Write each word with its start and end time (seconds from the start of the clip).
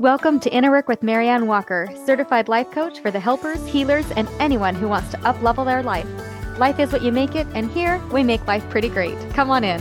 Welcome 0.00 0.38
to 0.40 0.50
Inner 0.54 0.70
Work 0.70 0.86
with 0.86 1.00
Maryann 1.00 1.48
Walker, 1.48 1.88
certified 2.06 2.46
life 2.46 2.70
coach 2.70 3.00
for 3.00 3.10
the 3.10 3.18
helpers, 3.18 3.66
healers, 3.66 4.08
and 4.12 4.28
anyone 4.38 4.76
who 4.76 4.86
wants 4.86 5.10
to 5.10 5.16
uplevel 5.18 5.64
their 5.64 5.82
life. 5.82 6.06
Life 6.56 6.78
is 6.78 6.92
what 6.92 7.02
you 7.02 7.10
make 7.10 7.34
it, 7.34 7.48
and 7.52 7.68
here 7.68 8.00
we 8.12 8.22
make 8.22 8.46
life 8.46 8.62
pretty 8.70 8.88
great. 8.90 9.18
Come 9.34 9.50
on 9.50 9.64
in. 9.64 9.80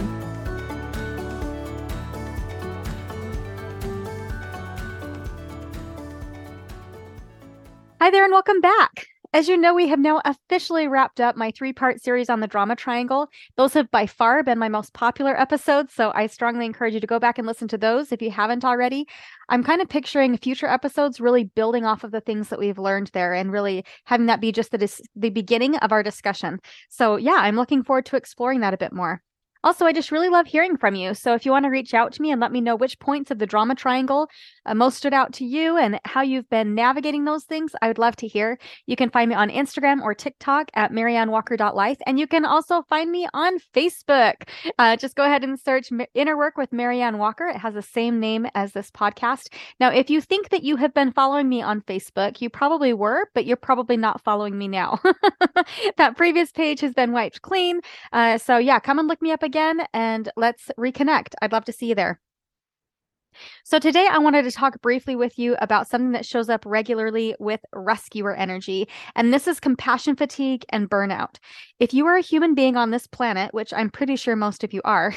Hi 8.01 8.09
there, 8.09 8.23
and 8.23 8.33
welcome 8.33 8.59
back. 8.59 8.96
As 9.33 9.49
you 9.49 9.57
know, 9.57 9.73
we 9.73 9.89
have 9.89 9.99
now 9.99 10.21
officially 10.23 10.87
wrapped 10.87 11.19
up 11.19 11.35
my 11.35 11.51
three 11.51 11.73
part 11.73 12.01
series 12.01 12.29
on 12.29 12.39
the 12.39 12.47
drama 12.47 12.75
triangle. 12.75 13.29
Those 13.57 13.73
have 13.73 13.91
by 13.91 14.07
far 14.07 14.41
been 14.41 14.57
my 14.57 14.69
most 14.69 14.93
popular 14.93 15.39
episodes, 15.39 15.93
so 15.93 16.11
I 16.15 16.27
strongly 16.27 16.65
encourage 16.65 16.93
you 16.93 17.01
to 17.01 17.07
go 17.07 17.19
back 17.19 17.37
and 17.37 17.45
listen 17.45 17.67
to 17.69 17.77
those 17.77 18.11
if 18.11 18.21
you 18.21 18.31
haven't 18.31 18.63
already. 18.63 19.05
I'm 19.49 19.63
kind 19.63 19.81
of 19.81 19.89
picturing 19.89 20.37
future 20.37 20.67
episodes 20.67 21.19
really 21.19 21.43
building 21.43 21.85
off 21.85 22.05
of 22.05 22.11
the 22.11 22.21
things 22.21 22.49
that 22.49 22.59
we've 22.59 22.79
learned 22.79 23.11
there 23.13 23.33
and 23.33 23.51
really 23.51 23.83
having 24.05 24.27
that 24.27 24.41
be 24.41 24.51
just 24.53 24.71
the, 24.71 24.77
dis- 24.77 25.01
the 25.15 25.29
beginning 25.29 25.75
of 25.77 25.91
our 25.91 26.03
discussion. 26.03 26.59
So, 26.89 27.17
yeah, 27.17 27.37
I'm 27.37 27.57
looking 27.57 27.83
forward 27.83 28.05
to 28.07 28.15
exploring 28.15 28.61
that 28.61 28.73
a 28.73 28.77
bit 28.77 28.93
more. 28.93 29.21
Also, 29.63 29.85
I 29.85 29.93
just 29.93 30.11
really 30.11 30.29
love 30.29 30.47
hearing 30.47 30.77
from 30.77 30.95
you. 30.95 31.13
So 31.13 31.33
if 31.33 31.45
you 31.45 31.51
want 31.51 31.65
to 31.65 31.69
reach 31.69 31.93
out 31.93 32.13
to 32.13 32.21
me 32.21 32.31
and 32.31 32.39
let 32.39 32.51
me 32.51 32.61
know 32.61 32.75
which 32.75 32.99
points 32.99 33.31
of 33.31 33.39
the 33.39 33.45
drama 33.45 33.75
triangle 33.75 34.29
uh, 34.65 34.75
most 34.75 34.97
stood 34.97 35.13
out 35.13 35.33
to 35.33 35.45
you 35.45 35.77
and 35.77 35.99
how 36.05 36.21
you've 36.21 36.49
been 36.49 36.75
navigating 36.75 37.25
those 37.25 37.43
things, 37.43 37.73
I 37.81 37.87
would 37.87 37.97
love 37.97 38.15
to 38.17 38.27
hear. 38.27 38.59
You 38.85 38.95
can 38.95 39.09
find 39.09 39.29
me 39.29 39.35
on 39.35 39.49
Instagram 39.49 40.01
or 40.01 40.13
TikTok 40.13 40.69
at 40.73 40.91
maryannwalker.life. 40.91 41.97
And 42.05 42.19
you 42.19 42.27
can 42.27 42.45
also 42.45 42.83
find 42.83 43.11
me 43.11 43.27
on 43.33 43.57
Facebook. 43.73 44.35
Uh, 44.77 44.95
just 44.95 45.15
go 45.15 45.23
ahead 45.23 45.43
and 45.43 45.59
search 45.59 45.89
Inner 46.13 46.37
Work 46.37 46.57
with 46.57 46.71
Maryann 46.71 47.17
Walker. 47.17 47.47
It 47.47 47.57
has 47.57 47.73
the 47.73 47.81
same 47.81 48.19
name 48.19 48.47
as 48.55 48.73
this 48.73 48.91
podcast. 48.91 49.53
Now, 49.79 49.89
if 49.89 50.09
you 50.09 50.21
think 50.21 50.49
that 50.49 50.63
you 50.63 50.75
have 50.77 50.93
been 50.93 51.11
following 51.11 51.49
me 51.49 51.61
on 51.61 51.81
Facebook, 51.81 52.41
you 52.41 52.49
probably 52.49 52.93
were, 52.93 53.29
but 53.33 53.45
you're 53.45 53.57
probably 53.57 53.97
not 53.97 54.23
following 54.23 54.57
me 54.57 54.67
now. 54.67 54.99
that 55.97 56.17
previous 56.17 56.51
page 56.51 56.79
has 56.81 56.93
been 56.93 57.11
wiped 57.11 57.41
clean. 57.41 57.81
Uh, 58.13 58.37
so, 58.37 58.57
yeah, 58.57 58.79
come 58.79 58.99
and 58.99 59.07
look 59.07 59.21
me 59.21 59.31
up 59.31 59.43
again 59.47 59.81
and 59.93 60.29
let's 60.35 60.69
reconnect. 60.77 61.33
I'd 61.41 61.51
love 61.51 61.65
to 61.65 61.73
see 61.73 61.87
you 61.87 61.95
there. 61.95 62.19
So, 63.69 63.79
today 63.79 64.07
I 64.09 64.17
wanted 64.19 64.43
to 64.43 64.51
talk 64.51 64.81
briefly 64.81 65.17
with 65.17 65.37
you 65.37 65.57
about 65.59 65.89
something 65.89 66.13
that 66.13 66.25
shows 66.25 66.47
up 66.47 66.63
regularly 66.65 67.35
with 67.37 67.59
rescuer 67.73 68.33
energy, 68.33 68.87
and 69.13 69.33
this 69.33 69.45
is 69.45 69.59
compassion 69.59 70.15
fatigue 70.15 70.63
and 70.69 70.89
burnout. 70.89 71.35
If 71.77 71.93
you 71.93 72.05
are 72.05 72.15
a 72.15 72.21
human 72.21 72.55
being 72.55 72.77
on 72.77 72.91
this 72.91 73.07
planet, 73.07 73.53
which 73.53 73.73
I'm 73.73 73.89
pretty 73.89 74.15
sure 74.15 74.37
most 74.37 74.63
of 74.63 74.71
you 74.71 74.79
are, 74.85 75.13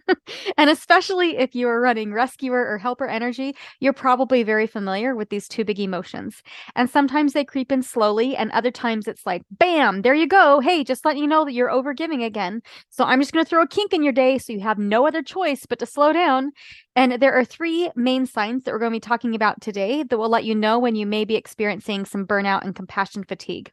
and 0.56 0.70
especially 0.70 1.36
if 1.36 1.54
you 1.54 1.68
are 1.68 1.78
running 1.78 2.14
rescuer 2.14 2.66
or 2.66 2.78
helper 2.78 3.06
energy, 3.06 3.54
you're 3.80 3.92
probably 3.92 4.44
very 4.44 4.66
familiar 4.66 5.14
with 5.14 5.28
these 5.28 5.46
two 5.46 5.66
big 5.66 5.78
emotions. 5.78 6.42
And 6.74 6.88
sometimes 6.88 7.34
they 7.34 7.44
creep 7.44 7.70
in 7.70 7.82
slowly, 7.82 8.34
and 8.34 8.50
other 8.52 8.70
times 8.70 9.08
it's 9.08 9.26
like, 9.26 9.42
bam, 9.50 10.00
there 10.00 10.14
you 10.14 10.26
go. 10.26 10.60
Hey, 10.60 10.84
just 10.84 11.04
letting 11.04 11.20
you 11.20 11.28
know 11.28 11.44
that 11.44 11.52
you're 11.52 11.68
overgiving 11.68 12.24
again. 12.24 12.62
So, 12.88 13.04
I'm 13.04 13.20
just 13.20 13.32
going 13.32 13.44
to 13.44 13.48
throw 13.48 13.60
a 13.60 13.68
kink 13.68 13.92
in 13.92 14.02
your 14.02 14.14
day 14.14 14.38
so 14.38 14.54
you 14.54 14.60
have 14.60 14.78
no 14.78 15.06
other 15.06 15.22
choice 15.22 15.66
but 15.66 15.78
to 15.80 15.86
slow 15.86 16.14
down. 16.14 16.52
And 16.96 17.12
there 17.20 17.34
are 17.34 17.44
three 17.44 17.89
main 17.96 18.26
signs 18.26 18.64
that 18.64 18.72
we're 18.72 18.78
going 18.78 18.92
to 18.92 18.96
be 18.96 19.00
talking 19.00 19.34
about 19.34 19.60
today 19.60 20.02
that 20.02 20.18
will 20.18 20.28
let 20.28 20.44
you 20.44 20.54
know 20.54 20.78
when 20.78 20.94
you 20.94 21.06
may 21.06 21.24
be 21.24 21.36
experiencing 21.36 22.04
some 22.04 22.26
burnout 22.26 22.64
and 22.64 22.74
compassion 22.74 23.24
fatigue. 23.24 23.72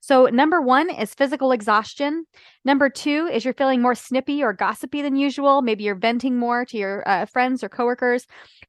So, 0.00 0.26
number 0.26 0.60
one 0.60 0.90
is 0.90 1.14
physical 1.14 1.52
exhaustion. 1.52 2.24
Number 2.64 2.88
two 2.88 3.28
is 3.32 3.44
you're 3.44 3.54
feeling 3.54 3.82
more 3.82 3.94
snippy 3.94 4.42
or 4.42 4.52
gossipy 4.52 5.02
than 5.02 5.16
usual. 5.16 5.62
Maybe 5.62 5.84
you're 5.84 5.96
venting 5.96 6.38
more 6.38 6.64
to 6.66 6.76
your 6.76 7.08
uh, 7.08 7.26
friends 7.26 7.64
or 7.64 7.68
coworkers. 7.68 8.26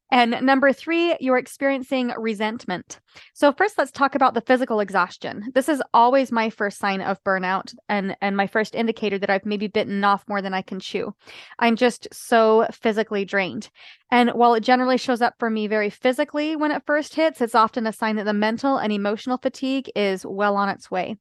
And 0.10 0.38
number 0.42 0.72
three, 0.72 1.18
you're 1.20 1.38
experiencing 1.38 2.14
resentment. 2.18 3.00
So, 3.34 3.52
first, 3.52 3.78
let's 3.78 3.92
talk 3.92 4.16
about 4.16 4.34
the 4.34 4.42
physical 4.42 4.80
exhaustion. 4.80 5.52
This 5.54 5.68
is 5.68 5.82
always 5.94 6.32
my 6.32 6.50
first 6.50 6.78
sign 6.78 7.02
of 7.02 7.22
burnout 7.24 7.74
and, 7.90 8.16
and 8.22 8.38
my 8.38 8.48
first 8.48 8.74
indicator 8.74 9.18
that 9.20 9.30
I've 9.30 9.46
maybe 9.46 9.68
bitten 9.68 10.04
off 10.04 10.24
more 10.28 10.42
than 10.42 10.54
I 10.54 10.62
can 10.62 10.80
chew. 10.80 11.14
I'm 11.60 11.76
just 11.76 12.08
so 12.14 12.68
physically 12.72 13.26
drained. 13.26 13.70
And 14.10 14.30
while 14.32 14.54
it 14.54 14.64
generally 14.64 14.98
shows 14.98 15.22
up 15.22 15.36
for 15.40 15.50
me 15.50 15.68
very 15.68 15.90
physically 15.90 16.56
when 16.56 16.72
it 16.72 16.84
first 16.86 17.16
hits, 17.16 17.42
it's 17.42 17.56
often 17.56 17.86
a 17.86 17.94
sign 17.94 18.16
that 18.16 18.26
the 18.26 18.34
mental 18.34 18.78
and 18.78 18.94
emotional 18.94 19.38
fatigue 19.38 19.92
is 19.96 20.26
well 20.26 20.56
on 20.56 20.70
its 20.70 20.90
way. 20.90 21.18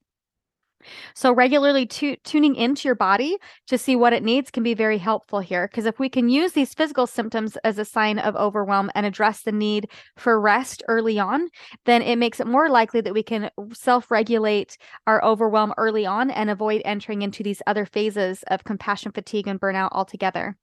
So, 1.15 1.33
regularly 1.33 1.87
tu- 1.87 2.17
tuning 2.25 2.55
into 2.57 2.89
your 2.89 2.95
body 2.95 3.37
to 3.67 3.79
see 3.79 3.97
what 3.97 4.13
it 4.13 4.23
needs 4.23 4.51
can 4.51 4.63
be 4.63 4.75
very 4.75 4.99
helpful 4.99 5.41
here. 5.41 5.69
Because 5.69 5.87
if 5.87 5.99
we 5.99 6.09
can 6.09 6.29
use 6.29 6.53
these 6.53 6.75
physical 6.75 7.07
symptoms 7.07 7.57
as 7.65 7.79
a 7.79 7.85
sign 7.85 8.19
of 8.19 8.37
overwhelm 8.37 8.91
and 8.95 9.07
address 9.07 9.43
the 9.43 9.53
need 9.53 9.89
for 10.17 10.41
rest 10.41 10.83
early 10.89 11.19
on, 11.19 11.49
then 11.85 12.03
it 12.03 12.17
makes 12.17 12.41
it 12.41 12.47
more 12.47 12.69
likely 12.69 13.01
that 13.01 13.15
we 13.15 13.23
can 13.23 13.51
self 13.73 14.11
regulate 14.11 14.77
our 15.07 15.23
overwhelm 15.25 15.75
early 15.77 16.07
on 16.07 16.31
and 16.31 16.51
avoid 16.51 16.83
entering 16.85 17.23
into 17.23 17.43
these 17.43 17.63
other 17.67 17.87
phases 17.87 18.43
of 18.49 18.65
compassion 18.65 19.13
fatigue 19.13 19.47
and 19.49 19.61
burnout 19.61 19.91
altogether. 19.93 20.57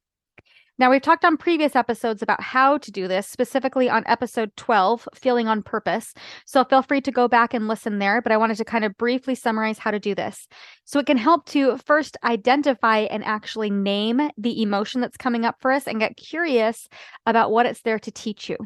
Now, 0.76 0.90
we've 0.90 1.00
talked 1.00 1.24
on 1.24 1.36
previous 1.36 1.76
episodes 1.76 2.20
about 2.20 2.42
how 2.42 2.78
to 2.78 2.90
do 2.90 3.06
this, 3.06 3.28
specifically 3.28 3.88
on 3.88 4.02
episode 4.06 4.50
12, 4.56 5.08
Feeling 5.14 5.46
on 5.46 5.62
Purpose. 5.62 6.12
So 6.46 6.64
feel 6.64 6.82
free 6.82 7.00
to 7.02 7.12
go 7.12 7.28
back 7.28 7.54
and 7.54 7.68
listen 7.68 8.00
there, 8.00 8.20
but 8.20 8.32
I 8.32 8.36
wanted 8.38 8.56
to 8.56 8.64
kind 8.64 8.84
of 8.84 8.96
briefly 8.96 9.36
summarize 9.36 9.78
how 9.78 9.92
to 9.92 10.00
do 10.00 10.16
this. 10.16 10.48
So 10.84 10.98
it 10.98 11.06
can 11.06 11.16
help 11.16 11.46
to 11.50 11.78
first 11.78 12.16
identify 12.24 13.02
and 13.02 13.22
actually 13.24 13.70
name 13.70 14.30
the 14.36 14.62
emotion 14.62 15.00
that's 15.00 15.16
coming 15.16 15.44
up 15.44 15.58
for 15.60 15.70
us 15.70 15.86
and 15.86 16.00
get 16.00 16.16
curious 16.16 16.88
about 17.24 17.52
what 17.52 17.66
it's 17.66 17.82
there 17.82 18.00
to 18.00 18.10
teach 18.10 18.48
you. 18.48 18.56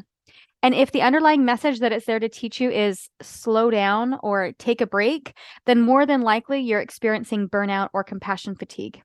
And 0.63 0.73
if 0.73 0.91
the 0.91 1.03
underlying 1.03 1.45
message 1.45 1.79
that 1.79 1.93
it's 1.93 2.07
there 2.07 2.19
to 2.19 2.27
teach 2.27 2.59
you 2.59 2.71
is 2.71 3.07
slow 3.21 3.69
down 3.69 4.17
or 4.23 4.53
take 4.57 4.81
a 4.81 4.87
break, 4.87 5.33
then 5.67 5.79
more 5.79 6.07
than 6.07 6.21
likely 6.21 6.61
you're 6.61 6.81
experiencing 6.81 7.47
burnout 7.47 7.89
or 7.93 8.03
compassion 8.03 8.55
fatigue. 8.55 9.03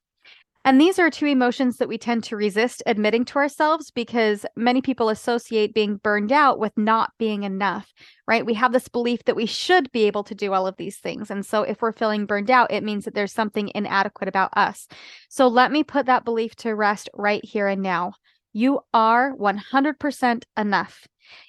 And 0.67 0.81
these 0.81 0.99
are 0.99 1.11
two 1.11 1.27
emotions 1.27 1.77
that 1.77 1.89
we 1.89 1.99
tend 1.99 2.25
to 2.25 2.37
resist 2.37 2.83
admitting 2.87 3.27
to 3.27 3.37
ourselves 3.37 3.91
because 3.91 4.47
many 4.57 4.81
people 4.81 5.11
associate 5.11 5.75
being 5.75 5.97
burned 5.97 6.33
out 6.33 6.59
with 6.59 6.73
not 6.77 7.13
being 7.19 7.43
enough, 7.43 7.93
right? 8.27 8.47
We 8.47 8.55
have 8.55 8.73
this 8.73 8.89
belief 8.89 9.25
that 9.25 9.37
we 9.37 9.45
should 9.45 9.93
be 9.93 10.05
able 10.05 10.25
to 10.25 10.35
do 10.35 10.55
all 10.55 10.67
of 10.67 10.77
these 10.79 10.99
things. 10.99 11.31
And 11.31 11.45
so 11.45 11.63
if 11.63 11.83
we're 11.83 11.93
feeling 11.93 12.25
burned 12.25 12.51
out, 12.51 12.73
it 12.73 12.83
means 12.83 13.05
that 13.05 13.15
there's 13.15 13.33
something 13.33 13.71
inadequate 13.75 14.29
about 14.29 14.57
us. 14.57 14.89
So 15.29 15.49
let 15.49 15.71
me 15.71 15.85
put 15.85 16.07
that 16.07 16.25
belief 16.25 16.57
to 16.57 16.75
rest 16.75 17.11
right 17.13 17.45
here 17.45 17.69
and 17.69 17.83
now. 17.83 18.15
You 18.55 18.81
are 18.95 19.35
100% 19.37 20.45
enough. 20.57 21.07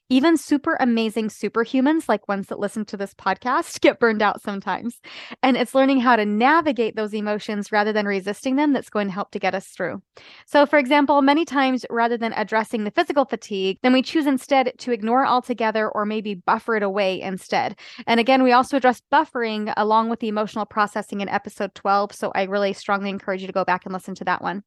Even 0.08 0.38
super 0.38 0.78
amazing 0.80 1.30
superhumans, 1.30 2.08
like 2.08 2.28
ones 2.28 2.46
that 2.48 2.60
listen 2.60 2.86
to 2.86 2.98
this 2.98 3.16
podcast, 3.16 3.82
get 3.82 4.00
burned 4.00 4.22
out 4.22 4.40
sometimes. 4.40 5.00
And 5.42 5.58
it's 5.58 5.74
learning 5.74 6.00
how 6.00 6.16
to 6.16 6.26
navigate 6.26 6.96
those 6.96 7.12
emotions 7.16 7.72
rather 7.72 7.92
than 7.92 8.06
resisting 8.06 8.56
them 8.56 8.72
that's 8.72 8.92
going 8.92 9.08
to 9.08 9.14
help 9.14 9.32
to 9.32 9.40
get 9.40 9.56
us 9.56 9.66
through. 9.70 10.04
So, 10.46 10.68
for 10.68 10.78
example, 10.78 11.24
many 11.24 11.44
times 11.44 11.88
rather 11.90 12.18
than 12.18 12.34
addressing 12.34 12.84
the 12.84 12.92
physical 12.92 13.26
fatigue, 13.26 13.80
then 13.82 13.94
we 13.94 14.04
choose 14.04 14.28
instead 14.28 14.74
to 14.78 14.92
ignore 14.92 15.26
altogether 15.26 15.90
or 15.90 16.06
maybe 16.06 16.36
buffer 16.36 16.76
it 16.76 16.84
away 16.84 17.20
instead. 17.20 17.80
And 18.06 18.20
again, 18.20 18.44
we 18.44 18.52
also 18.52 18.78
address 18.78 19.02
buffering 19.12 19.74
along 19.76 20.10
with 20.10 20.20
the 20.20 20.28
emotional 20.28 20.68
processing 20.68 21.22
in 21.22 21.30
episode 21.30 21.74
12. 21.74 22.14
So, 22.14 22.32
I 22.36 22.44
really 22.44 22.74
strongly 22.74 23.10
encourage 23.10 23.42
you 23.42 23.48
to 23.48 23.54
go 23.54 23.66
back 23.66 23.86
and 23.86 23.94
listen 23.94 24.14
to 24.16 24.24
that 24.26 24.44
one. 24.44 24.62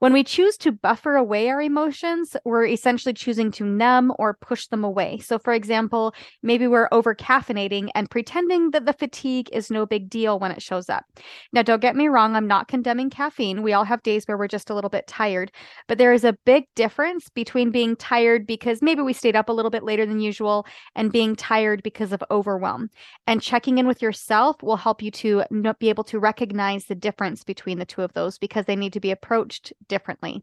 When 0.00 0.12
we 0.12 0.24
choose 0.24 0.56
to 0.58 0.72
buffer 0.72 1.14
away 1.14 1.48
our 1.48 1.62
emotions, 1.62 2.36
we're 2.44 2.66
essentially 2.66 3.14
choosing 3.14 3.52
to 3.52 3.64
numb 3.64 4.12
or 4.18 4.34
push 4.34 4.66
them 4.66 4.79
away. 4.84 5.18
So, 5.18 5.38
for 5.38 5.52
example, 5.52 6.14
maybe 6.42 6.66
we're 6.66 6.88
over 6.92 7.14
caffeinating 7.14 7.90
and 7.94 8.10
pretending 8.10 8.70
that 8.72 8.86
the 8.86 8.92
fatigue 8.92 9.48
is 9.52 9.70
no 9.70 9.86
big 9.86 10.10
deal 10.10 10.38
when 10.38 10.50
it 10.50 10.62
shows 10.62 10.88
up. 10.88 11.04
Now, 11.52 11.62
don't 11.62 11.82
get 11.82 11.96
me 11.96 12.08
wrong, 12.08 12.36
I'm 12.36 12.46
not 12.46 12.68
condemning 12.68 13.10
caffeine. 13.10 13.62
We 13.62 13.72
all 13.72 13.84
have 13.84 14.02
days 14.02 14.24
where 14.24 14.38
we're 14.38 14.48
just 14.48 14.70
a 14.70 14.74
little 14.74 14.90
bit 14.90 15.06
tired, 15.06 15.52
but 15.88 15.98
there 15.98 16.12
is 16.12 16.24
a 16.24 16.36
big 16.44 16.64
difference 16.74 17.28
between 17.28 17.70
being 17.70 17.96
tired 17.96 18.46
because 18.46 18.82
maybe 18.82 19.02
we 19.02 19.12
stayed 19.12 19.36
up 19.36 19.48
a 19.48 19.52
little 19.52 19.70
bit 19.70 19.82
later 19.82 20.06
than 20.06 20.20
usual 20.20 20.66
and 20.94 21.12
being 21.12 21.36
tired 21.36 21.82
because 21.82 22.12
of 22.12 22.22
overwhelm. 22.30 22.90
And 23.26 23.42
checking 23.42 23.78
in 23.78 23.86
with 23.86 24.02
yourself 24.02 24.62
will 24.62 24.76
help 24.76 25.02
you 25.02 25.10
to 25.12 25.44
be 25.78 25.88
able 25.88 26.04
to 26.04 26.18
recognize 26.18 26.86
the 26.86 26.94
difference 26.94 27.44
between 27.44 27.78
the 27.78 27.84
two 27.84 28.02
of 28.02 28.12
those 28.12 28.38
because 28.38 28.66
they 28.66 28.76
need 28.76 28.92
to 28.92 29.00
be 29.00 29.10
approached 29.10 29.72
differently. 29.88 30.42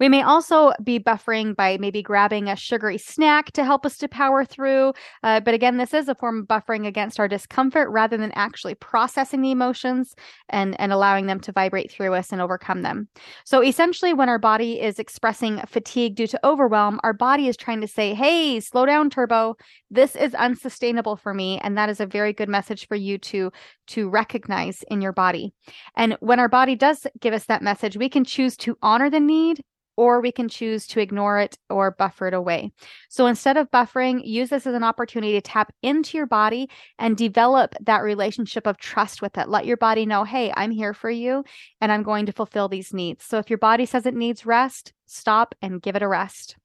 We 0.00 0.08
may 0.08 0.22
also 0.22 0.72
be 0.82 0.98
buffering 0.98 1.54
by 1.54 1.78
maybe 1.78 2.02
grabbing 2.02 2.48
a 2.48 2.56
sugary 2.56 2.98
snack 2.98 3.52
to 3.52 3.64
help 3.64 3.86
us 3.86 3.96
to 3.98 4.08
power 4.08 4.44
through. 4.44 4.92
Uh, 5.22 5.40
but 5.40 5.54
again, 5.54 5.76
this 5.76 5.94
is 5.94 6.08
a 6.08 6.14
form 6.14 6.40
of 6.40 6.46
buffering 6.46 6.86
against 6.86 7.20
our 7.20 7.28
discomfort 7.28 7.88
rather 7.90 8.16
than 8.16 8.32
actually 8.34 8.74
processing 8.74 9.40
the 9.40 9.50
emotions 9.50 10.14
and, 10.48 10.78
and 10.80 10.92
allowing 10.92 11.26
them 11.26 11.40
to 11.40 11.52
vibrate 11.52 11.90
through 11.90 12.14
us 12.14 12.32
and 12.32 12.40
overcome 12.40 12.82
them. 12.82 13.08
So 13.44 13.62
essentially, 13.62 14.12
when 14.12 14.28
our 14.28 14.38
body 14.38 14.80
is 14.80 14.98
expressing 14.98 15.60
fatigue 15.66 16.16
due 16.16 16.26
to 16.26 16.46
overwhelm, 16.46 16.98
our 17.02 17.12
body 17.12 17.48
is 17.48 17.56
trying 17.56 17.80
to 17.80 17.88
say, 17.88 18.14
hey, 18.14 18.60
slow 18.60 18.86
down, 18.86 19.10
turbo. 19.10 19.56
This 19.90 20.16
is 20.16 20.34
unsustainable 20.34 21.16
for 21.16 21.32
me. 21.32 21.60
And 21.62 21.78
that 21.78 21.88
is 21.88 22.00
a 22.00 22.06
very 22.06 22.32
good 22.32 22.48
message 22.48 22.88
for 22.88 22.96
you 22.96 23.18
to, 23.18 23.52
to 23.88 24.08
recognize 24.08 24.82
in 24.88 25.00
your 25.00 25.12
body. 25.12 25.52
And 25.96 26.16
when 26.20 26.40
our 26.40 26.48
body 26.48 26.74
does 26.74 27.06
give 27.20 27.34
us 27.34 27.44
that 27.46 27.62
message, 27.62 27.96
we 27.96 28.08
can 28.08 28.24
choose 28.24 28.56
to 28.58 28.76
honor 28.82 29.10
the 29.10 29.20
need 29.20 29.53
or 29.96 30.20
we 30.20 30.32
can 30.32 30.48
choose 30.48 30.86
to 30.88 31.00
ignore 31.00 31.38
it 31.38 31.58
or 31.70 31.90
buffer 31.92 32.26
it 32.26 32.34
away. 32.34 32.72
So 33.08 33.26
instead 33.26 33.56
of 33.56 33.70
buffering, 33.70 34.20
use 34.24 34.50
this 34.50 34.66
as 34.66 34.74
an 34.74 34.84
opportunity 34.84 35.32
to 35.34 35.40
tap 35.40 35.72
into 35.82 36.16
your 36.16 36.26
body 36.26 36.68
and 36.98 37.16
develop 37.16 37.74
that 37.82 38.02
relationship 38.02 38.66
of 38.66 38.78
trust 38.78 39.22
with 39.22 39.38
it. 39.38 39.48
Let 39.48 39.66
your 39.66 39.76
body 39.76 40.06
know, 40.06 40.24
hey, 40.24 40.52
I'm 40.56 40.70
here 40.70 40.94
for 40.94 41.10
you 41.10 41.44
and 41.80 41.92
I'm 41.92 42.02
going 42.02 42.26
to 42.26 42.32
fulfill 42.32 42.68
these 42.68 42.92
needs. 42.92 43.24
So 43.24 43.38
if 43.38 43.50
your 43.50 43.58
body 43.58 43.86
says 43.86 44.06
it 44.06 44.14
needs 44.14 44.46
rest, 44.46 44.92
stop 45.06 45.54
and 45.62 45.82
give 45.82 45.96
it 45.96 46.02
a 46.02 46.08
rest. 46.08 46.56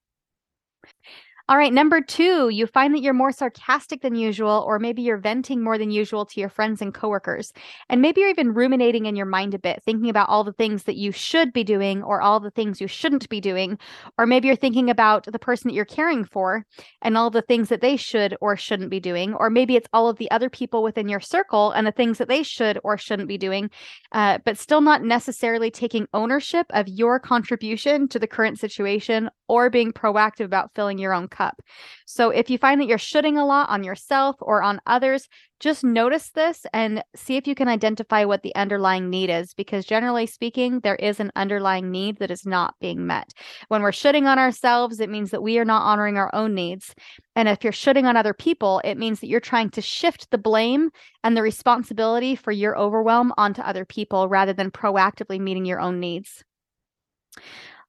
All 1.49 1.57
right, 1.57 1.73
number 1.73 1.99
two, 1.99 2.49
you 2.49 2.67
find 2.67 2.93
that 2.93 3.01
you're 3.01 3.11
more 3.11 3.31
sarcastic 3.31 4.03
than 4.03 4.13
usual, 4.13 4.63
or 4.67 4.77
maybe 4.77 5.01
you're 5.01 5.17
venting 5.17 5.63
more 5.63 5.79
than 5.79 5.89
usual 5.89 6.23
to 6.27 6.39
your 6.39 6.47
friends 6.47 6.79
and 6.79 6.93
coworkers. 6.93 7.51
And 7.89 8.03
maybe 8.03 8.21
you're 8.21 8.29
even 8.29 8.53
ruminating 8.53 9.07
in 9.07 9.15
your 9.15 9.25
mind 9.25 9.55
a 9.55 9.57
bit, 9.57 9.81
thinking 9.83 10.11
about 10.11 10.29
all 10.29 10.43
the 10.43 10.53
things 10.53 10.83
that 10.83 10.95
you 10.95 11.11
should 11.11 11.51
be 11.51 11.63
doing 11.63 12.03
or 12.03 12.21
all 12.21 12.39
the 12.39 12.51
things 12.51 12.79
you 12.79 12.85
shouldn't 12.85 13.27
be 13.29 13.41
doing. 13.41 13.79
Or 14.19 14.27
maybe 14.27 14.45
you're 14.45 14.55
thinking 14.55 14.91
about 14.91 15.25
the 15.25 15.39
person 15.39 15.69
that 15.69 15.73
you're 15.73 15.85
caring 15.85 16.23
for 16.23 16.67
and 17.01 17.17
all 17.17 17.31
the 17.31 17.41
things 17.41 17.69
that 17.69 17.81
they 17.81 17.97
should 17.97 18.37
or 18.41 18.55
shouldn't 18.55 18.91
be 18.91 18.99
doing. 18.99 19.33
Or 19.33 19.49
maybe 19.49 19.75
it's 19.75 19.89
all 19.91 20.07
of 20.07 20.17
the 20.17 20.29
other 20.29 20.51
people 20.51 20.83
within 20.83 21.09
your 21.09 21.19
circle 21.19 21.71
and 21.71 21.87
the 21.87 21.91
things 21.91 22.19
that 22.19 22.27
they 22.27 22.43
should 22.43 22.79
or 22.83 22.95
shouldn't 22.95 23.27
be 23.27 23.39
doing, 23.39 23.71
uh, 24.11 24.37
but 24.45 24.59
still 24.59 24.81
not 24.81 25.01
necessarily 25.01 25.71
taking 25.71 26.05
ownership 26.13 26.67
of 26.69 26.87
your 26.87 27.19
contribution 27.19 28.07
to 28.09 28.19
the 28.19 28.27
current 28.27 28.59
situation 28.59 29.31
or 29.47 29.71
being 29.71 29.91
proactive 29.91 30.45
about 30.45 30.69
filling 30.75 30.99
your 30.99 31.11
own 31.11 31.27
cup. 31.39 31.62
So 32.06 32.30
if 32.30 32.50
you 32.50 32.57
find 32.57 32.81
that 32.81 32.88
you're 32.88 32.97
shooting 32.97 33.38
a 33.38 33.45
lot 33.45 33.69
on 33.69 33.83
yourself 33.83 34.36
or 34.41 34.62
on 34.62 34.81
others, 34.86 35.27
just 35.59 35.83
notice 35.83 36.30
this 36.30 36.65
and 36.74 37.03
see 37.15 37.36
if 37.36 37.45
you 37.45 37.53
can 37.53 37.68
identify 37.68 38.24
what 38.24 38.44
the 38.44 38.56
underlying 38.56 39.09
need 39.09 39.30
is 39.30 39.53
because 39.53 39.86
generally 39.86 40.25
speaking 40.25 40.80
there 40.80 40.95
is 40.95 41.19
an 41.19 41.31
underlying 41.36 41.91
need 41.91 42.18
that 42.19 42.31
is 42.31 42.45
not 42.45 42.75
being 42.80 43.06
met. 43.06 43.33
When 43.68 43.81
we're 43.81 43.91
shooting 43.91 44.25
on 44.25 44.39
ourselves 44.39 45.00
it 45.00 45.09
means 45.09 45.31
that 45.31 45.44
we 45.44 45.59
are 45.59 45.65
not 45.65 45.83
honoring 45.83 46.18
our 46.18 46.33
own 46.33 46.56
needs. 46.56 46.94
And 47.36 47.50
if 47.50 47.63
you're 47.63 47.74
shooting 47.74 48.06
on 48.06 48.15
other 48.15 48.33
people 48.33 48.81
it 48.83 48.97
means 48.97 49.19
that 49.19 49.27
you're 49.27 49.42
trying 49.42 49.69
to 49.71 49.81
shift 49.81 50.31
the 50.31 50.38
blame 50.38 50.92
and 51.24 51.35
the 51.35 51.42
responsibility 51.42 52.35
for 52.35 52.51
your 52.51 52.77
overwhelm 52.77 53.33
onto 53.38 53.62
other 53.62 53.85
people 53.85 54.30
rather 54.30 54.53
than 54.53 54.71
proactively 54.71 55.39
meeting 55.39 55.65
your 55.65 55.81
own 55.81 56.00
needs. 56.00 56.44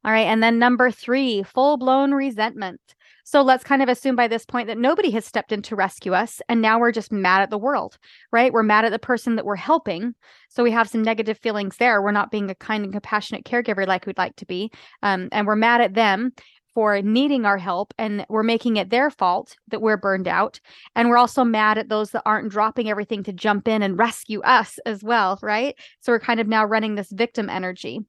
All 0.05 0.13
right 0.13 0.27
and 0.27 0.43
then 0.43 0.59
number 0.59 0.91
3 0.91 1.45
full 1.45 1.77
blown 1.77 2.13
resentment 2.13 2.81
so 3.31 3.43
let's 3.43 3.63
kind 3.63 3.81
of 3.81 3.89
assume 3.89 4.17
by 4.17 4.27
this 4.27 4.45
point 4.45 4.67
that 4.67 4.77
nobody 4.77 5.09
has 5.13 5.25
stepped 5.25 5.53
in 5.53 5.63
to 5.63 5.77
rescue 5.77 6.15
us. 6.15 6.43
And 6.49 6.61
now 6.61 6.81
we're 6.81 6.91
just 6.91 7.13
mad 7.13 7.43
at 7.43 7.51
the 7.51 7.59
world, 7.59 7.97
right? 8.33 8.53
We're 8.53 8.65
mad 8.65 8.85
at 8.85 8.91
the 8.91 8.99
person 8.99 9.37
that 9.37 9.45
we're 9.45 9.55
helping. 9.55 10.17
So 10.49 10.65
we 10.65 10.73
have 10.73 10.89
some 10.89 11.03
negative 11.03 11.39
feelings 11.39 11.77
there. 11.77 12.03
We're 12.03 12.11
not 12.11 12.33
being 12.33 12.51
a 12.51 12.57
kind 12.57 12.83
and 12.83 12.93
compassionate 12.93 13.45
caregiver 13.45 13.87
like 13.87 14.05
we'd 14.05 14.19
like 14.19 14.35
to 14.35 14.47
be. 14.47 14.73
Um, 15.05 15.29
and 15.31 15.47
we're 15.47 15.55
mad 15.55 15.81
at 15.81 15.95
them 15.95 16.33
for 16.75 17.01
needing 17.03 17.45
our 17.45 17.57
help 17.57 17.95
and 17.99 18.27
we're 18.29 18.43
making 18.43 18.79
it 18.79 18.91
their 18.91 19.11
fault 19.11 19.57
that 19.69 19.81
we're 19.81 19.97
burned 19.97 20.27
out. 20.27 20.59
And 20.97 21.09
we're 21.09 21.17
also 21.17 21.45
mad 21.45 21.79
at 21.79 21.89
those 21.89 22.11
that 22.11 22.23
aren't 22.27 22.51
dropping 22.51 22.91
everything 22.91 23.23
to 23.25 23.33
jump 23.33 23.69
in 23.69 23.83
and 23.83 23.97
rescue 23.97 24.41
us 24.41 24.81
as 24.87 25.05
well, 25.05 25.39
right? 25.41 25.77
So 26.01 26.11
we're 26.11 26.19
kind 26.19 26.41
of 26.41 26.49
now 26.49 26.65
running 26.65 26.97
this 26.97 27.13
victim 27.13 27.49
energy. 27.49 28.01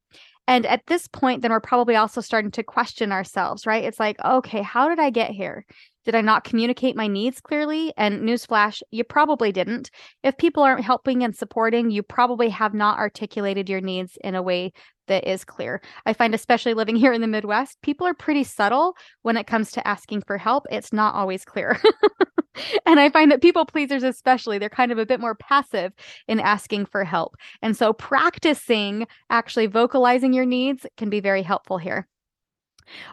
And 0.47 0.65
at 0.65 0.85
this 0.87 1.07
point, 1.07 1.41
then 1.41 1.51
we're 1.51 1.59
probably 1.59 1.95
also 1.95 2.19
starting 2.19 2.51
to 2.51 2.63
question 2.63 3.11
ourselves, 3.11 3.65
right? 3.65 3.83
It's 3.83 3.99
like, 3.99 4.17
okay, 4.23 4.61
how 4.61 4.89
did 4.89 4.99
I 4.99 5.09
get 5.09 5.31
here? 5.31 5.65
Did 6.03 6.15
I 6.15 6.21
not 6.21 6.43
communicate 6.43 6.95
my 6.95 7.07
needs 7.07 7.39
clearly? 7.39 7.93
And 7.95 8.21
newsflash, 8.21 8.81
you 8.89 9.03
probably 9.03 9.51
didn't. 9.51 9.91
If 10.23 10.37
people 10.37 10.63
aren't 10.63 10.83
helping 10.83 11.23
and 11.23 11.35
supporting, 11.35 11.91
you 11.91 12.01
probably 12.01 12.49
have 12.49 12.73
not 12.73 12.97
articulated 12.97 13.69
your 13.69 13.81
needs 13.81 14.17
in 14.23 14.33
a 14.33 14.41
way 14.41 14.73
that 15.07 15.29
is 15.29 15.45
clear. 15.45 15.81
I 16.05 16.13
find, 16.13 16.33
especially 16.33 16.73
living 16.73 16.95
here 16.97 17.13
in 17.13 17.21
the 17.21 17.27
Midwest, 17.27 17.81
people 17.83 18.07
are 18.07 18.15
pretty 18.15 18.43
subtle 18.43 18.95
when 19.21 19.37
it 19.37 19.47
comes 19.47 19.71
to 19.71 19.87
asking 19.87 20.23
for 20.25 20.37
help. 20.37 20.65
It's 20.71 20.91
not 20.91 21.13
always 21.13 21.45
clear. 21.45 21.79
and 22.85 22.99
I 22.99 23.09
find 23.09 23.31
that 23.31 23.41
people 23.41 23.65
pleasers, 23.65 24.03
especially, 24.03 24.57
they're 24.57 24.69
kind 24.69 24.91
of 24.91 24.97
a 24.97 25.05
bit 25.05 25.19
more 25.19 25.35
passive 25.35 25.93
in 26.27 26.39
asking 26.39 26.85
for 26.85 27.03
help. 27.03 27.35
And 27.61 27.75
so 27.75 27.93
practicing 27.93 29.07
actually 29.29 29.67
vocalizing 29.67 30.33
your 30.33 30.45
needs 30.45 30.85
can 30.97 31.09
be 31.09 31.19
very 31.19 31.43
helpful 31.43 31.77
here. 31.77 32.07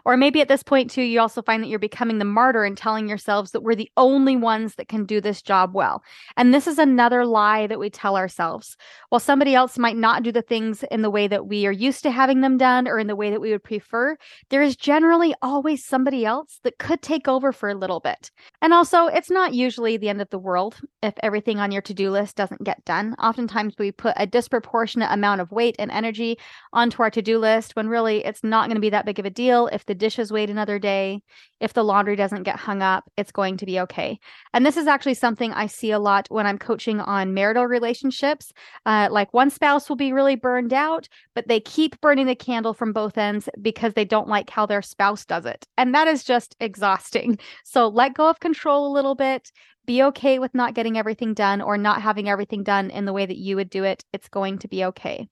Or 0.05 0.17
maybe 0.17 0.41
at 0.41 0.47
this 0.47 0.63
point, 0.63 0.89
too, 0.89 1.01
you 1.01 1.19
also 1.19 1.41
find 1.41 1.63
that 1.63 1.67
you're 1.67 1.79
becoming 1.79 2.17
the 2.17 2.25
martyr 2.25 2.63
and 2.63 2.77
telling 2.77 3.07
yourselves 3.07 3.51
that 3.51 3.61
we're 3.61 3.75
the 3.75 3.91
only 3.97 4.35
ones 4.35 4.75
that 4.75 4.87
can 4.87 5.05
do 5.05 5.21
this 5.21 5.41
job 5.41 5.73
well. 5.73 6.03
And 6.37 6.53
this 6.53 6.67
is 6.67 6.79
another 6.79 7.25
lie 7.25 7.67
that 7.67 7.79
we 7.79 7.89
tell 7.89 8.17
ourselves. 8.17 8.77
While 9.09 9.19
somebody 9.19 9.55
else 9.55 9.77
might 9.77 9.97
not 9.97 10.23
do 10.23 10.31
the 10.31 10.41
things 10.41 10.83
in 10.91 11.01
the 11.01 11.09
way 11.09 11.27
that 11.27 11.47
we 11.47 11.65
are 11.65 11.71
used 11.71 12.03
to 12.03 12.11
having 12.11 12.41
them 12.41 12.57
done 12.57 12.87
or 12.87 12.99
in 12.99 13.07
the 13.07 13.15
way 13.15 13.31
that 13.31 13.41
we 13.41 13.51
would 13.51 13.63
prefer, 13.63 14.17
there 14.49 14.61
is 14.61 14.75
generally 14.75 15.33
always 15.41 15.85
somebody 15.85 16.25
else 16.25 16.59
that 16.63 16.79
could 16.79 17.01
take 17.01 17.27
over 17.27 17.51
for 17.51 17.69
a 17.69 17.75
little 17.75 17.99
bit. 17.99 18.31
And 18.61 18.73
also, 18.73 19.05
it's 19.07 19.31
not 19.31 19.53
usually 19.53 19.97
the 19.97 20.09
end 20.09 20.21
of 20.21 20.29
the 20.29 20.39
world 20.39 20.79
if 21.01 21.13
everything 21.23 21.59
on 21.59 21.71
your 21.71 21.81
to 21.83 21.93
do 21.93 22.11
list 22.11 22.35
doesn't 22.35 22.63
get 22.63 22.83
done. 22.85 23.15
Oftentimes, 23.19 23.75
we 23.77 23.91
put 23.91 24.13
a 24.17 24.27
disproportionate 24.27 25.11
amount 25.11 25.41
of 25.41 25.51
weight 25.51 25.75
and 25.79 25.91
energy 25.91 26.37
onto 26.73 27.01
our 27.01 27.09
to 27.11 27.21
do 27.21 27.39
list 27.39 27.75
when 27.75 27.89
really 27.89 28.25
it's 28.25 28.43
not 28.43 28.67
going 28.67 28.75
to 28.75 28.81
be 28.81 28.89
that 28.89 29.05
big 29.05 29.19
of 29.19 29.25
a 29.25 29.29
deal 29.29 29.67
if 29.71 29.85
the 29.85 29.95
dishes 29.95 30.31
wait 30.31 30.49
another 30.49 30.79
day, 30.79 31.21
if 31.59 31.73
the 31.73 31.83
laundry 31.83 32.15
doesn't 32.15 32.43
get 32.43 32.55
hung 32.55 32.81
up, 32.81 33.09
it's 33.17 33.31
going 33.31 33.57
to 33.57 33.65
be 33.65 33.79
okay. 33.81 34.19
And 34.53 34.65
this 34.65 34.77
is 34.77 34.87
actually 34.87 35.13
something 35.15 35.51
I 35.53 35.67
see 35.67 35.91
a 35.91 35.99
lot 35.99 36.27
when 36.29 36.45
I'm 36.45 36.57
coaching 36.57 36.99
on 36.99 37.33
marital 37.33 37.65
relationships. 37.65 38.51
Uh, 38.85 39.07
like 39.11 39.33
one 39.33 39.49
spouse 39.49 39.89
will 39.89 39.95
be 39.95 40.13
really 40.13 40.35
burned 40.35 40.73
out, 40.73 41.07
but 41.35 41.47
they 41.47 41.59
keep 41.59 41.99
burning 42.01 42.27
the 42.27 42.35
candle 42.35 42.73
from 42.73 42.93
both 42.93 43.17
ends 43.17 43.49
because 43.61 43.93
they 43.93 44.05
don't 44.05 44.27
like 44.27 44.49
how 44.49 44.65
their 44.65 44.81
spouse 44.81 45.25
does 45.25 45.45
it. 45.45 45.65
And 45.77 45.93
that 45.95 46.07
is 46.07 46.23
just 46.23 46.55
exhausting. 46.59 47.37
So 47.63 47.87
let 47.87 48.15
go 48.15 48.29
of 48.29 48.39
control 48.39 48.87
a 48.87 48.93
little 48.93 49.15
bit 49.15 49.51
be 49.89 50.03
okay 50.03 50.37
with 50.37 50.53
not 50.53 50.75
getting 50.75 50.99
everything 50.99 51.33
done 51.33 51.61
or 51.61 51.75
not 51.75 51.99
having 51.99 52.29
everything 52.29 52.61
done 52.61 52.91
in 52.91 53.05
the 53.05 53.11
way 53.11 53.25
that 53.25 53.39
you 53.39 53.55
would 53.55 53.71
do 53.71 53.83
it. 53.83 54.05
It's 54.13 54.29
going 54.29 54.59
to 54.59 54.67
be 54.67 54.85
okay. 54.85 55.27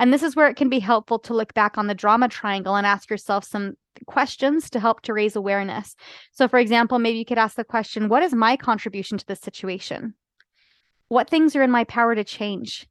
And 0.00 0.12
this 0.12 0.24
is 0.24 0.34
where 0.34 0.48
it 0.48 0.56
can 0.56 0.68
be 0.68 0.80
helpful 0.80 1.20
to 1.20 1.32
look 1.32 1.54
back 1.54 1.78
on 1.78 1.86
the 1.86 1.94
drama 1.94 2.26
triangle 2.26 2.74
and 2.74 2.84
ask 2.84 3.08
yourself 3.08 3.44
some 3.44 3.74
questions 4.06 4.68
to 4.70 4.80
help 4.80 5.02
to 5.02 5.12
raise 5.12 5.36
awareness. 5.36 5.94
So, 6.32 6.48
for 6.48 6.58
example, 6.58 6.98
maybe 6.98 7.18
you 7.18 7.24
could 7.24 7.38
ask 7.38 7.54
the 7.54 7.62
question 7.62 8.08
What 8.08 8.24
is 8.24 8.34
my 8.34 8.56
contribution 8.56 9.16
to 9.16 9.26
this 9.26 9.38
situation? 9.38 10.14
What 11.06 11.30
things 11.30 11.54
are 11.54 11.62
in 11.62 11.70
my 11.70 11.84
power 11.84 12.16
to 12.16 12.24
change? 12.24 12.88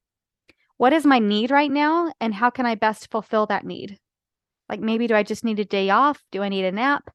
What 0.77 0.93
is 0.93 1.05
my 1.05 1.19
need 1.19 1.51
right 1.51 1.69
now? 1.69 2.13
And 2.21 2.33
how 2.33 2.49
can 2.49 2.65
I 2.65 2.75
best 2.75 3.11
fulfill 3.11 3.45
that 3.47 3.65
need? 3.65 3.99
Like 4.69 4.79
maybe 4.79 5.05
do 5.05 5.15
I 5.15 5.23
just 5.23 5.43
need 5.43 5.59
a 5.59 5.65
day 5.65 5.89
off? 5.89 6.23
Do 6.31 6.43
I 6.43 6.47
need 6.47 6.63
a 6.63 6.71
nap? 6.71 7.09